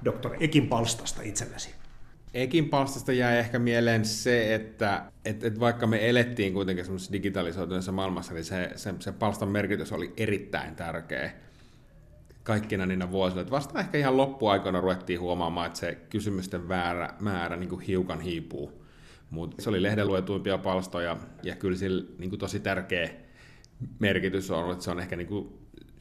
[0.05, 0.35] Dr.
[0.39, 1.69] Ekin palstasta itsellesi?
[2.33, 7.91] Ekin palstasta jää ehkä mieleen se, että, että, että vaikka me elettiin kuitenkin semmoisessa digitalisoituneessa
[7.91, 11.31] maailmassa, niin se, se, se palstan merkitys oli erittäin tärkeä
[12.43, 13.41] kaikkina niinä vuosina.
[13.41, 18.21] Että vasta ehkä ihan loppuaikoina ruvettiin huomaamaan, että se kysymysten määrä, määrä niin kuin hiukan
[18.21, 18.81] hiipuu.
[19.29, 23.09] Mutta se oli lehden luetuimpia palstoja, ja kyllä sillä niin kuin tosi tärkeä
[23.99, 25.53] merkitys on, että se on ehkä niin kuin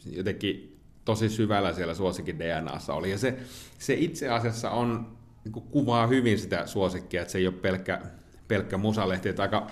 [0.07, 3.11] jotenkin tosi syvällä siellä suosikin DNAssa oli.
[3.11, 3.39] Ja se,
[3.79, 8.01] se itse asiassa on, niin kuin kuvaa hyvin sitä suosikkia, että se ei ole pelkkä,
[8.49, 9.29] pelkkä musalehti.
[9.29, 9.67] Että aika,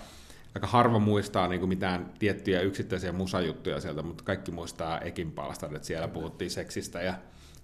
[0.55, 5.77] aika harva muistaa niin kuin mitään tiettyjä yksittäisiä musajuttuja sieltä, mutta kaikki muistaa Ekin palstan,
[5.77, 7.15] että siellä puhuttiin seksistä ja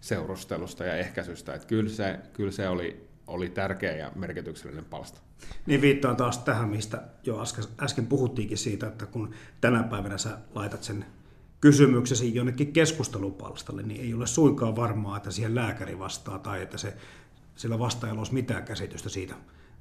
[0.01, 1.55] seurustelusta ja ehkäisystä.
[1.55, 5.20] Että kyllä se, kyllä se oli, oli tärkeä ja merkityksellinen palsta.
[5.66, 10.39] Niin viittaan taas tähän, mistä jo äsken, äsken puhuttiinkin siitä, että kun tänä päivänä sä
[10.55, 11.05] laitat sen
[11.61, 16.95] kysymyksesi jonnekin keskustelupalstalle, niin ei ole suinkaan varmaa, että siihen lääkäri vastaa tai että se
[17.57, 19.35] sillä vastaajalla olisi mitään käsitystä siitä,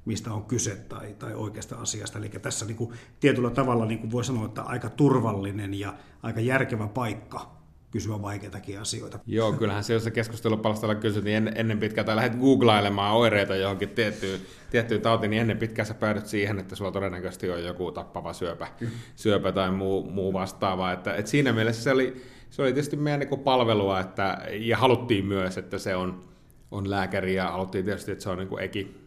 [0.04, 2.18] mistä on kyse tai, tai oikeasta asiasta.
[2.18, 6.40] Eli tässä niin kuin, tietyllä tavalla niin kuin voi sanoa, että aika turvallinen ja aika
[6.40, 9.18] järkevä paikka kysyä vaikeitakin asioita.
[9.26, 13.56] Joo, kyllähän se, jos se keskustelupalstalla kysyt, niin ennen, ennen pitkää, tai lähdet googlailemaan oireita
[13.56, 14.40] johonkin tiettyyn,
[14.70, 18.68] tiettyyn tautiin, niin ennen pitkää sä päädyt siihen, että sulla todennäköisesti on joku tappava syöpä,
[19.16, 20.92] syöpä tai muu, muu vastaava.
[20.92, 25.26] Että, että siinä mielessä se oli, se oli tietysti meidän niin palvelua, että, ja haluttiin
[25.26, 26.24] myös, että se on,
[26.70, 29.03] on lääkäri, ja haluttiin tietysti, että se on niin kuin eki,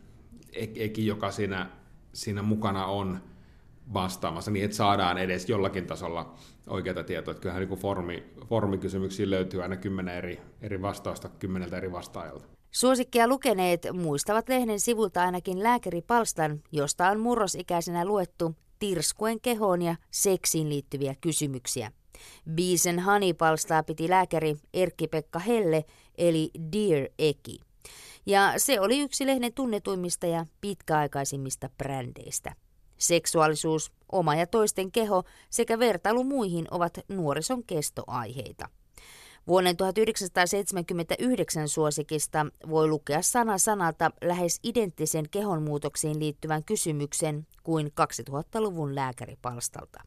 [0.53, 1.69] eki, joka siinä,
[2.13, 3.21] siinä mukana on
[3.93, 6.33] vastaamassa, niin että saadaan edes jollakin tasolla
[6.67, 7.31] oikeita tietoa.
[7.31, 12.45] Että kyllähän niin formi, formikysymyksiin löytyy aina kymmenen eri, eri vastausta kymmeneltä eri vastaajalta.
[12.71, 20.69] Suosikkia lukeneet muistavat lehden sivulta ainakin lääkäripalstan, josta on murrosikäisenä luettu tirskuen kehoon ja seksiin
[20.69, 21.91] liittyviä kysymyksiä.
[22.55, 25.85] Biisen Honey-palstaa piti lääkäri Erkki-Pekka Helle,
[26.17, 27.59] eli Dear Eki.
[28.27, 32.55] Ja se oli yksi lehden tunnetuimmista ja pitkäaikaisimmista brändeistä.
[32.97, 38.69] Seksuaalisuus, oma ja toisten keho sekä vertailu muihin ovat nuorison kestoaiheita.
[39.47, 50.03] Vuoden 1979 suosikista voi lukea sana sanalta lähes identtisen kehonmuutoksiin liittyvän kysymyksen kuin 2000-luvun lääkäripalstalta.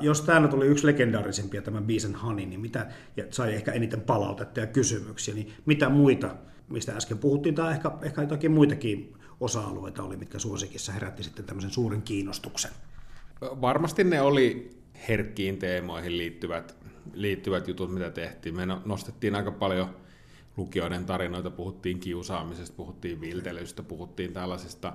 [0.00, 2.86] Jos tämä tuli yksi legendaarisimpia, tämä Bees Honey, niin mitä,
[3.16, 6.36] ja sai ehkä eniten palautetta ja kysymyksiä, niin mitä muita,
[6.68, 11.70] mistä äsken puhuttiin, tai ehkä, ehkä jotakin muitakin osa-alueita oli, mitkä suosikissa herätti sitten tämmöisen
[11.70, 12.70] suuren kiinnostuksen?
[13.40, 14.70] Varmasti ne oli
[15.08, 16.76] herkkiin teemoihin liittyvät,
[17.12, 18.56] liittyvät jutut, mitä tehtiin.
[18.56, 19.96] Me no, nostettiin aika paljon
[20.56, 24.92] lukijoiden tarinoita, puhuttiin kiusaamisesta, puhuttiin viltelystä, puhuttiin tällaisista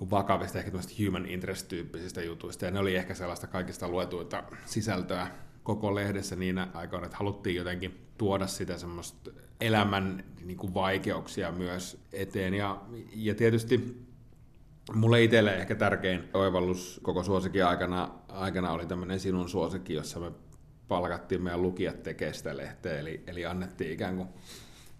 [0.00, 0.70] niin vakavista, ehkä
[1.04, 5.30] human interest-tyyppisistä jutuista, ja ne oli ehkä sellaista kaikista luetuita sisältöä
[5.66, 12.00] koko lehdessä niinä aikoina, että haluttiin jotenkin tuoda sitä semmoista elämän niin kuin vaikeuksia myös
[12.12, 12.54] eteen.
[12.54, 12.82] Ja,
[13.14, 14.06] ja tietysti
[14.94, 20.32] mulle itselle ehkä tärkein oivallus koko suosikin aikana, aikana oli tämmöinen sinun suosikki, jossa me
[20.88, 24.28] palkattiin meidän lukijat tekemään sitä lehteä, eli, eli annettiin ikään kuin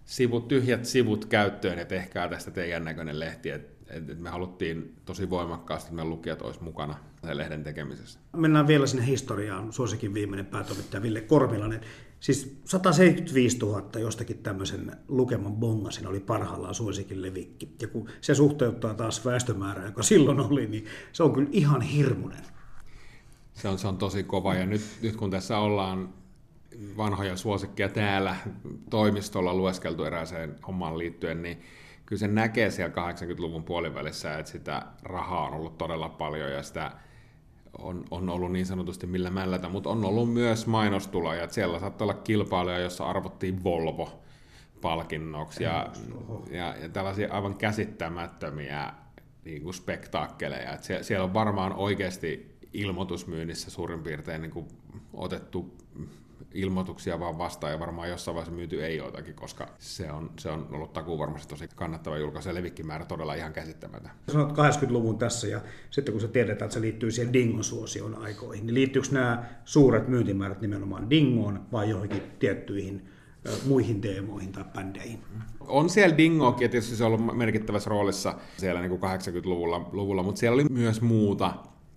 [0.04, 5.30] sivut, tyhjät sivut käyttöön, ja tehkää tästä teidän näköinen lehti, että et me haluttiin tosi
[5.30, 6.96] voimakkaasti, että meidän lukijat olisi mukana
[7.26, 8.20] sen lehden tekemisessä.
[8.36, 9.72] Mennään vielä sinne historiaan.
[9.72, 11.80] Suosikin viimeinen päätoimittaja Ville Kormilainen.
[12.20, 17.76] Siis 175 000 jostakin tämmöisen lukeman bongasin oli parhaillaan suosikin levikki.
[17.82, 22.44] Ja kun se suhteuttaa taas väestömäärää, joka silloin oli, niin se on kyllä ihan hirmuinen.
[23.54, 26.08] Se on, se on tosi kova ja nyt, nyt kun tässä ollaan
[26.96, 28.36] vanhoja suosikkeja täällä
[28.90, 31.62] toimistolla lueskeltu erääseen hommaan liittyen, niin
[32.06, 36.92] kyllä se näkee siellä 80-luvun puolivälissä, että sitä rahaa on ollut todella paljon ja sitä
[37.78, 42.14] on, on ollut niin sanotusti millä mällätä, mutta on ollut myös mainostuloja, siellä saattaa olla
[42.14, 44.22] kilpailuja, jossa arvottiin Volvo
[44.80, 45.92] palkinnoksi ja,
[46.50, 48.92] ja, ja tällaisia aivan käsittämättömiä
[49.44, 50.72] niin kuin spektaakkeleja.
[50.72, 54.68] Että siellä, siellä on varmaan oikeasti ilmoitusmyynnissä suurin piirtein niin kuin
[55.12, 55.76] otettu
[56.56, 60.68] ilmoituksia vaan vastaan ja varmaan jossain vaiheessa myyty ei joitakin, koska se on, se on
[60.72, 64.10] ollut takuu varmasti tosi kannattava julkaisu ja levikkimäärä todella ihan käsittämätön.
[64.28, 68.74] Sanoit 80-luvun tässä ja sitten kun se tiedetään, että se liittyy siihen Dingo-suosion aikoihin, niin
[68.74, 73.08] liittyykö nämä suuret myyntimäärät nimenomaan Dingoon vai johonkin tiettyihin
[73.66, 75.18] muihin teemoihin tai bändeihin.
[75.60, 80.22] On siellä Dingokin, ja tietysti se on ollut merkittävässä roolissa siellä niin kuin 80-luvulla, luvulla,
[80.22, 81.54] mutta siellä oli myös muuta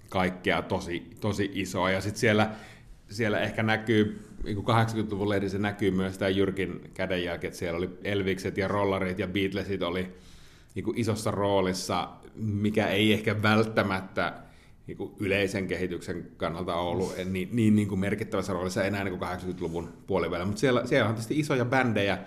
[0.09, 2.51] kaikkea tosi, tosi isoa, ja sitten siellä,
[3.09, 8.57] siellä ehkä näkyy niin 80-luvun lehdissä näkyy myös tämä Jyrkin kädenjälki, että siellä oli Elvikset
[8.57, 10.07] ja Rollarit ja Beatlesit oli
[10.75, 14.33] niin kuin isossa roolissa, mikä ei ehkä välttämättä
[14.87, 19.29] niin kuin yleisen kehityksen kannalta ollut niin, niin, niin kuin merkittävässä roolissa enää niin kuin
[19.29, 22.17] 80-luvun puolivälillä, mutta siellä, siellä on tietysti isoja bändejä,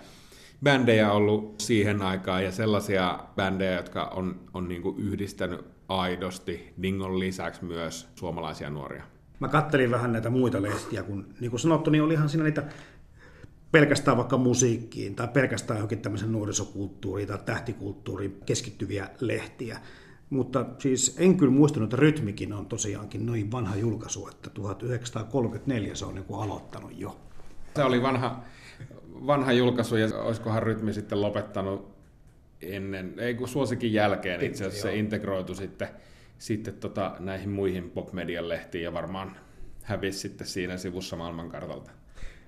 [0.63, 7.19] bändejä ollut siihen aikaan ja sellaisia bändejä, jotka on, on niin kuin yhdistänyt aidosti Dingon
[7.19, 9.12] lisäksi myös suomalaisia nuoria
[9.43, 12.63] mä kattelin vähän näitä muita lehtiä, kun niin kuin sanottu, niin olihan siinä niitä
[13.71, 19.79] pelkästään vaikka musiikkiin tai pelkästään johonkin tämmöisen nuorisokulttuuriin tai tähtikulttuuriin keskittyviä lehtiä.
[20.29, 26.05] Mutta siis en kyllä muistanut, että Rytmikin on tosiaankin noin vanha julkaisu, että 1934 se
[26.05, 27.19] on niin kuin aloittanut jo.
[27.75, 28.43] Se oli vanha,
[29.27, 31.93] vanha julkaisu ja olisikohan Rytmi sitten lopettanut
[32.61, 35.87] ennen, ei kun suosikin jälkeen itse asiassa se integroitu sitten
[36.43, 39.35] sitten tota, näihin muihin pop-median lehtiin ja varmaan
[39.83, 41.91] hävisi sitten siinä sivussa maailmankartalta.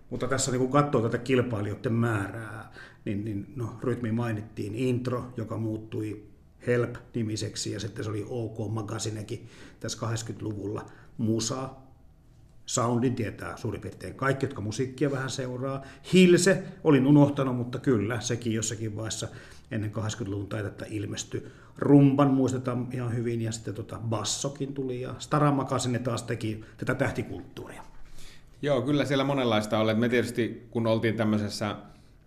[0.09, 2.71] Mutta tässä niin kun katsoo tätä kilpailijoiden määrää,
[3.05, 6.23] niin, niin no, rytmi mainittiin intro, joka muuttui
[6.67, 9.47] Help-nimiseksi ja sitten se oli OK Magazinekin
[9.79, 10.85] tässä 80-luvulla.
[11.17, 11.69] Musa,
[12.65, 15.81] Soundin tietää suurin piirtein kaikki, jotka musiikkia vähän seuraa.
[16.13, 19.27] Hilse, olin unohtanut, mutta kyllä, sekin jossakin vaiheessa
[19.71, 21.47] ennen 80-luvun taitetta ilmestyi.
[21.77, 26.95] Rumban muistetaan ihan hyvin ja sitten tota bassokin tuli ja Staramaka sinne taas teki tätä
[26.95, 27.83] tähtikulttuuria.
[28.61, 29.93] Joo, kyllä siellä monenlaista oli.
[29.93, 31.75] Me tietysti, kun oltiin tämmöisessä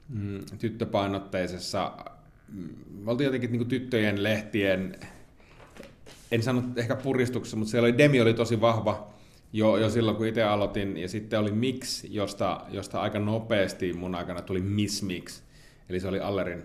[0.09, 1.92] mm, tyttöpainotteisessa,
[2.49, 2.68] mm,
[3.05, 4.96] me oltiin jotenkin niin tyttöjen lehtien,
[6.32, 9.09] en sano ehkä puristuksessa, mutta siellä oli, Demi oli tosi vahva
[9.53, 14.14] jo, jo silloin, kun itse aloitin, ja sitten oli Mix, josta, josta aika nopeasti mun
[14.14, 15.42] aikana tuli Miss Mix,
[15.88, 16.62] eli se oli Allerin.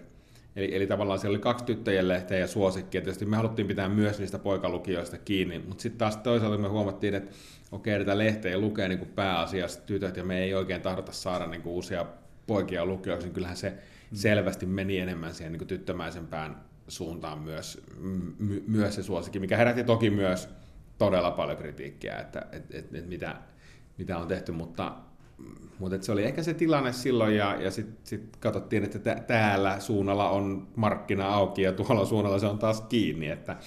[0.56, 3.02] Eli, eli tavallaan siellä oli kaksi tyttöjen lehteä ja suosikkia.
[3.02, 7.32] Tietysti me haluttiin pitää myös niistä poikalukijoista kiinni, mutta sitten taas toisaalta me huomattiin, että
[7.72, 11.62] okei, tätä lehteä lukee niin kuin pääasiassa tytöt, ja me ei oikein tahdota saada niin
[11.62, 12.06] kuin uusia
[12.48, 14.16] poikia lukijoiksi, niin kyllähän se mm.
[14.16, 16.56] selvästi meni enemmän siihen niin kuin tyttömäisempään
[16.88, 17.82] suuntaan myös,
[18.40, 20.50] my, myös se suosikki, mikä herätti toki myös
[20.98, 23.36] todella paljon kritiikkiä, että et, et, et mitä,
[23.98, 24.96] mitä on tehty, mutta,
[25.80, 29.80] mutta se oli ehkä se tilanne silloin, ja, ja sitten sit katsottiin, että tä, täällä
[29.80, 33.58] suunnalla on markkina auki, ja tuolla suunnalla se on taas kiinni, että,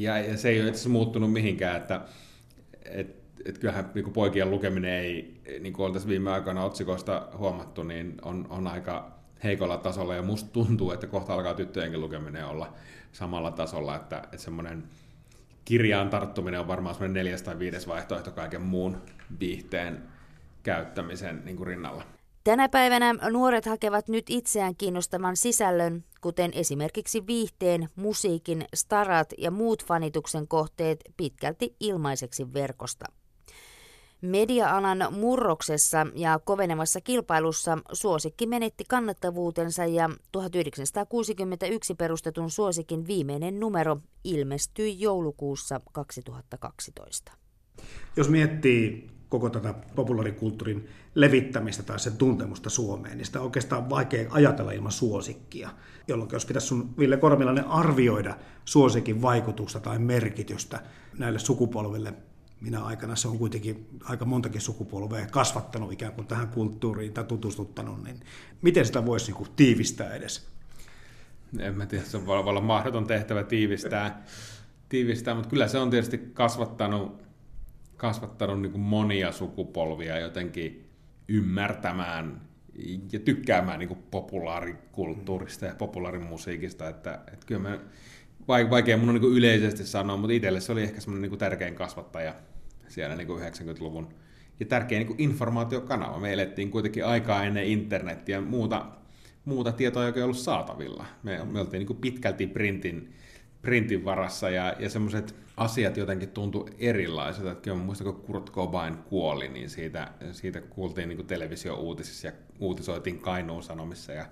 [0.00, 2.00] ja, ja se ei ole itse muuttunut mihinkään, että
[2.84, 8.14] et, et kyllähän niin poikien lukeminen ei, niin kuin tässä viime aikoina otsikoista huomattu, niin
[8.22, 9.10] on, on aika
[9.44, 12.72] heikolla tasolla, ja musta tuntuu, että kohta alkaa tyttöjenkin lukeminen olla
[13.12, 14.84] samalla tasolla, että, että semmoinen
[15.64, 18.96] kirjaan tarttuminen on varmaan semmoinen neljäs tai viides vaihtoehto kaiken muun
[19.40, 20.02] viihteen
[20.68, 22.04] käyttämisen niin kuin rinnalla.
[22.44, 29.84] Tänä päivänä nuoret hakevat nyt itseään kiinnostavan sisällön, kuten esimerkiksi viihteen, musiikin, starat ja muut
[29.84, 33.06] fanituksen kohteet pitkälti ilmaiseksi verkosta.
[34.20, 45.00] Media-alan murroksessa ja kovenevassa kilpailussa suosikki menetti kannattavuutensa ja 1961 perustetun suosikin viimeinen numero ilmestyi
[45.00, 47.32] joulukuussa 2012.
[48.16, 54.28] Jos miettii koko tätä populaarikulttuurin levittämistä tai sen tuntemusta Suomeen, niin sitä on oikeastaan vaikea
[54.30, 55.70] ajatella ilman suosikkia.
[56.08, 60.80] Jolloin jos pitäisi sun Ville Kormilainen arvioida suosikin vaikutusta tai merkitystä
[61.18, 62.14] näille sukupolville,
[62.60, 68.04] minä aikana se on kuitenkin aika montakin sukupolvea kasvattanut ikään kuin tähän kulttuuriin tai tutustuttanut,
[68.04, 68.20] niin
[68.62, 70.48] miten sitä voisi niin tiivistää edes?
[71.58, 74.24] En mä tiedä, se voi olla mahdoton tehtävä tiivistää,
[74.88, 77.27] tiivistää mutta kyllä se on tietysti kasvattanut,
[77.98, 80.88] kasvattanut niin kuin monia sukupolvia jotenkin
[81.28, 82.40] ymmärtämään
[83.12, 87.78] ja tykkäämään niin kuin populaarikulttuurista ja populaarimusiikista, että, että kyllä mä
[88.48, 92.34] vaikea mun on niin yleisesti sanoa, mutta itselle se oli ehkä semmoinen niin tärkein kasvattaja
[92.88, 94.08] siellä niin 90-luvun.
[94.60, 96.18] Ja tärkein niin informaatiokanava.
[96.18, 98.86] Me elettiin kuitenkin aikaa ennen internetiä ja muuta,
[99.44, 101.06] muuta tietoa, joka ei ollut saatavilla.
[101.22, 103.12] Me, me oltiin niin pitkälti printin,
[103.62, 107.50] printin varassa ja, ja semmoiset asiat jotenkin tuntui erilaisilta.
[107.50, 113.18] Että kyllä muistan, kun Kurt Cobain kuoli, niin siitä, siitä kuultiin niin televisio-uutisissa ja uutisoitiin
[113.18, 114.26] Kainuun Sanomissa ja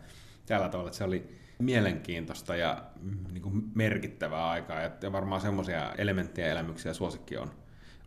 [0.47, 4.81] tällä tavalla, että se oli mielenkiintoista ja mm, niin kuin merkittävää aikaa.
[4.81, 7.51] Ja varmaan semmoisia elementtejä ja elämyksiä suosikki on,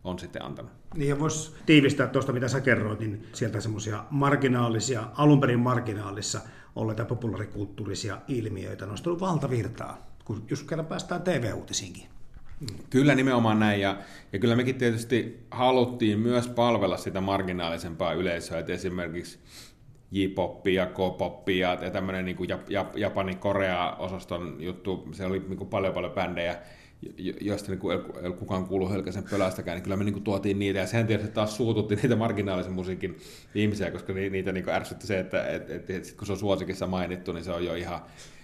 [0.04, 0.72] on sitten antanut.
[0.94, 6.40] Niin ja voisi tiivistää tuosta, mitä sä kerroit, niin sieltä semmoisia marginaalisia, alun perin marginaalissa
[6.76, 12.19] olleita populaarikulttuurisia ilmiöitä tullut valtavirtaa, kun jos kerran päästään TV-uutisiinkin.
[12.90, 13.96] Kyllä nimenomaan näin, ja,
[14.32, 19.38] ja kyllä mekin tietysti haluttiin myös palvella sitä marginaalisempaa yleisöä, että esimerkiksi
[20.12, 26.56] J-poppia, K-poppia ja tämmöinen niin Jap- Japani-Korea-osaston juttu, se oli niin kuin paljon paljon bändejä,
[27.40, 30.78] joista niin kuin ei kukaan kuulu hölkäsen pölästäkään, niin kyllä me niin kuin tuotiin niitä,
[30.78, 33.18] ja sehän tietysti taas suututti niitä marginaalisen musiikin
[33.54, 36.86] ihmisiä, koska niitä niin kuin ärsytti se, että et, et, et, kun se on suosikissa
[36.86, 38.00] mainittu, niin se on jo ihan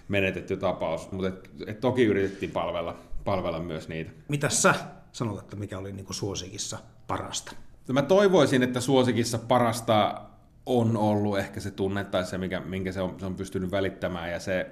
[0.07, 2.97] menetetty tapaus, mutta et, et toki yritettiin palvella,
[3.27, 4.11] palvella myös niitä.
[4.27, 4.75] Mitä sä
[5.11, 7.51] sanot, että mikä oli niin kuin suosikissa parasta?
[7.91, 10.21] Mä toivoisin, että suosikissa parasta
[10.65, 14.31] on ollut ehkä se tunne tai se, mikä, minkä se on, se on pystynyt välittämään
[14.31, 14.71] ja se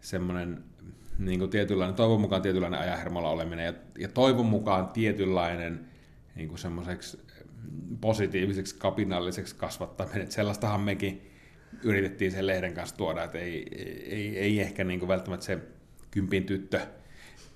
[0.00, 0.64] semmoinen
[1.18, 5.86] niin kuin tietynlainen, toivon mukaan tietynlainen ajahermolla oleminen ja, ja toivon mukaan tietynlainen
[6.34, 7.20] niin kuin semmoiseksi
[8.00, 10.22] positiiviseksi kapinalliseksi kasvattaminen.
[10.22, 11.30] Että sellaistahan mekin
[11.82, 13.66] yritettiin sen lehden kanssa tuoda, että ei,
[14.06, 15.58] ei, ei ehkä niin kuin välttämättä se
[16.10, 16.80] kympin tyttö,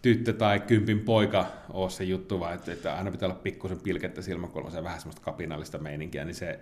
[0.02, 4.22] tyttö tai kympin poika ole se juttu, vaan että, että aina pitää olla pikkusen pilkettä
[4.22, 6.60] silmäkulmassa ja vähän semmoista kapinallista meininkiä, niin se,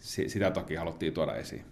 [0.00, 1.64] sitä toki haluttiin tuoda esiin.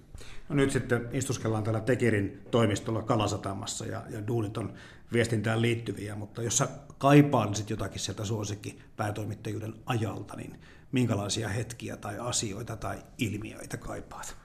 [0.49, 4.75] No nyt sitten istuskellaan täällä Tekirin toimistolla Kalasatamassa ja, ja duunit on
[5.13, 10.61] viestintään liittyviä, mutta jos sä kaipailisit jotakin sieltä suosikki päätoimittajuuden ajalta, niin
[10.93, 14.37] minkälaisia hetkiä tai asioita tai ilmiöitä kaipaat?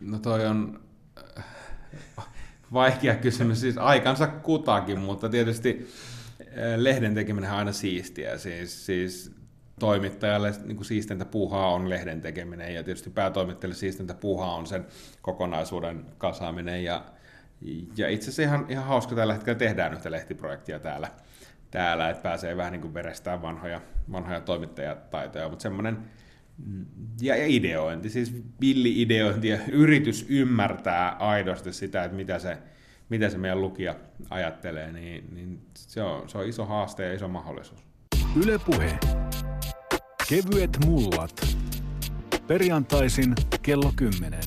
[0.00, 0.80] No toi on
[2.72, 5.88] vaikea kysymys, siis aikansa kutakin, mutta tietysti
[6.40, 6.46] äh,
[6.76, 8.38] lehden tekeminen on aina siistiä.
[8.38, 9.32] Siis, siis
[9.80, 12.74] toimittajalle niin kuin siistintä puuhaa on lehden tekeminen.
[12.74, 14.86] Ja tietysti päätoimittajalle siistintä puuhaa on sen
[15.22, 16.84] kokonaisuuden kasaaminen.
[16.84, 17.04] Ja,
[17.96, 21.08] ja itse asiassa ihan, ihan hauska tällä hetkellä tehdään yhtä lehtiprojektia täällä,
[21.70, 23.80] täällä että pääsee vähän niin kuin verestään vanhoja,
[24.12, 25.98] vanhoja toimittajataitoja, mutta semmoinen
[27.20, 32.58] ja, ideointi, siis villi-ideointi ja yritys ymmärtää aidosti sitä, että mitä se,
[33.08, 33.94] mitä se meidän lukija
[34.30, 37.80] ajattelee, niin, niin se, on, se on iso haaste ja iso mahdollisuus.
[38.44, 38.98] Ylepuhe.
[40.28, 41.56] Kevyet mullat.
[42.46, 44.40] Perjantaisin kello 10.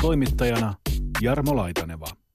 [0.00, 0.74] Toimittajana
[1.20, 2.25] Jarmo Laitaneva.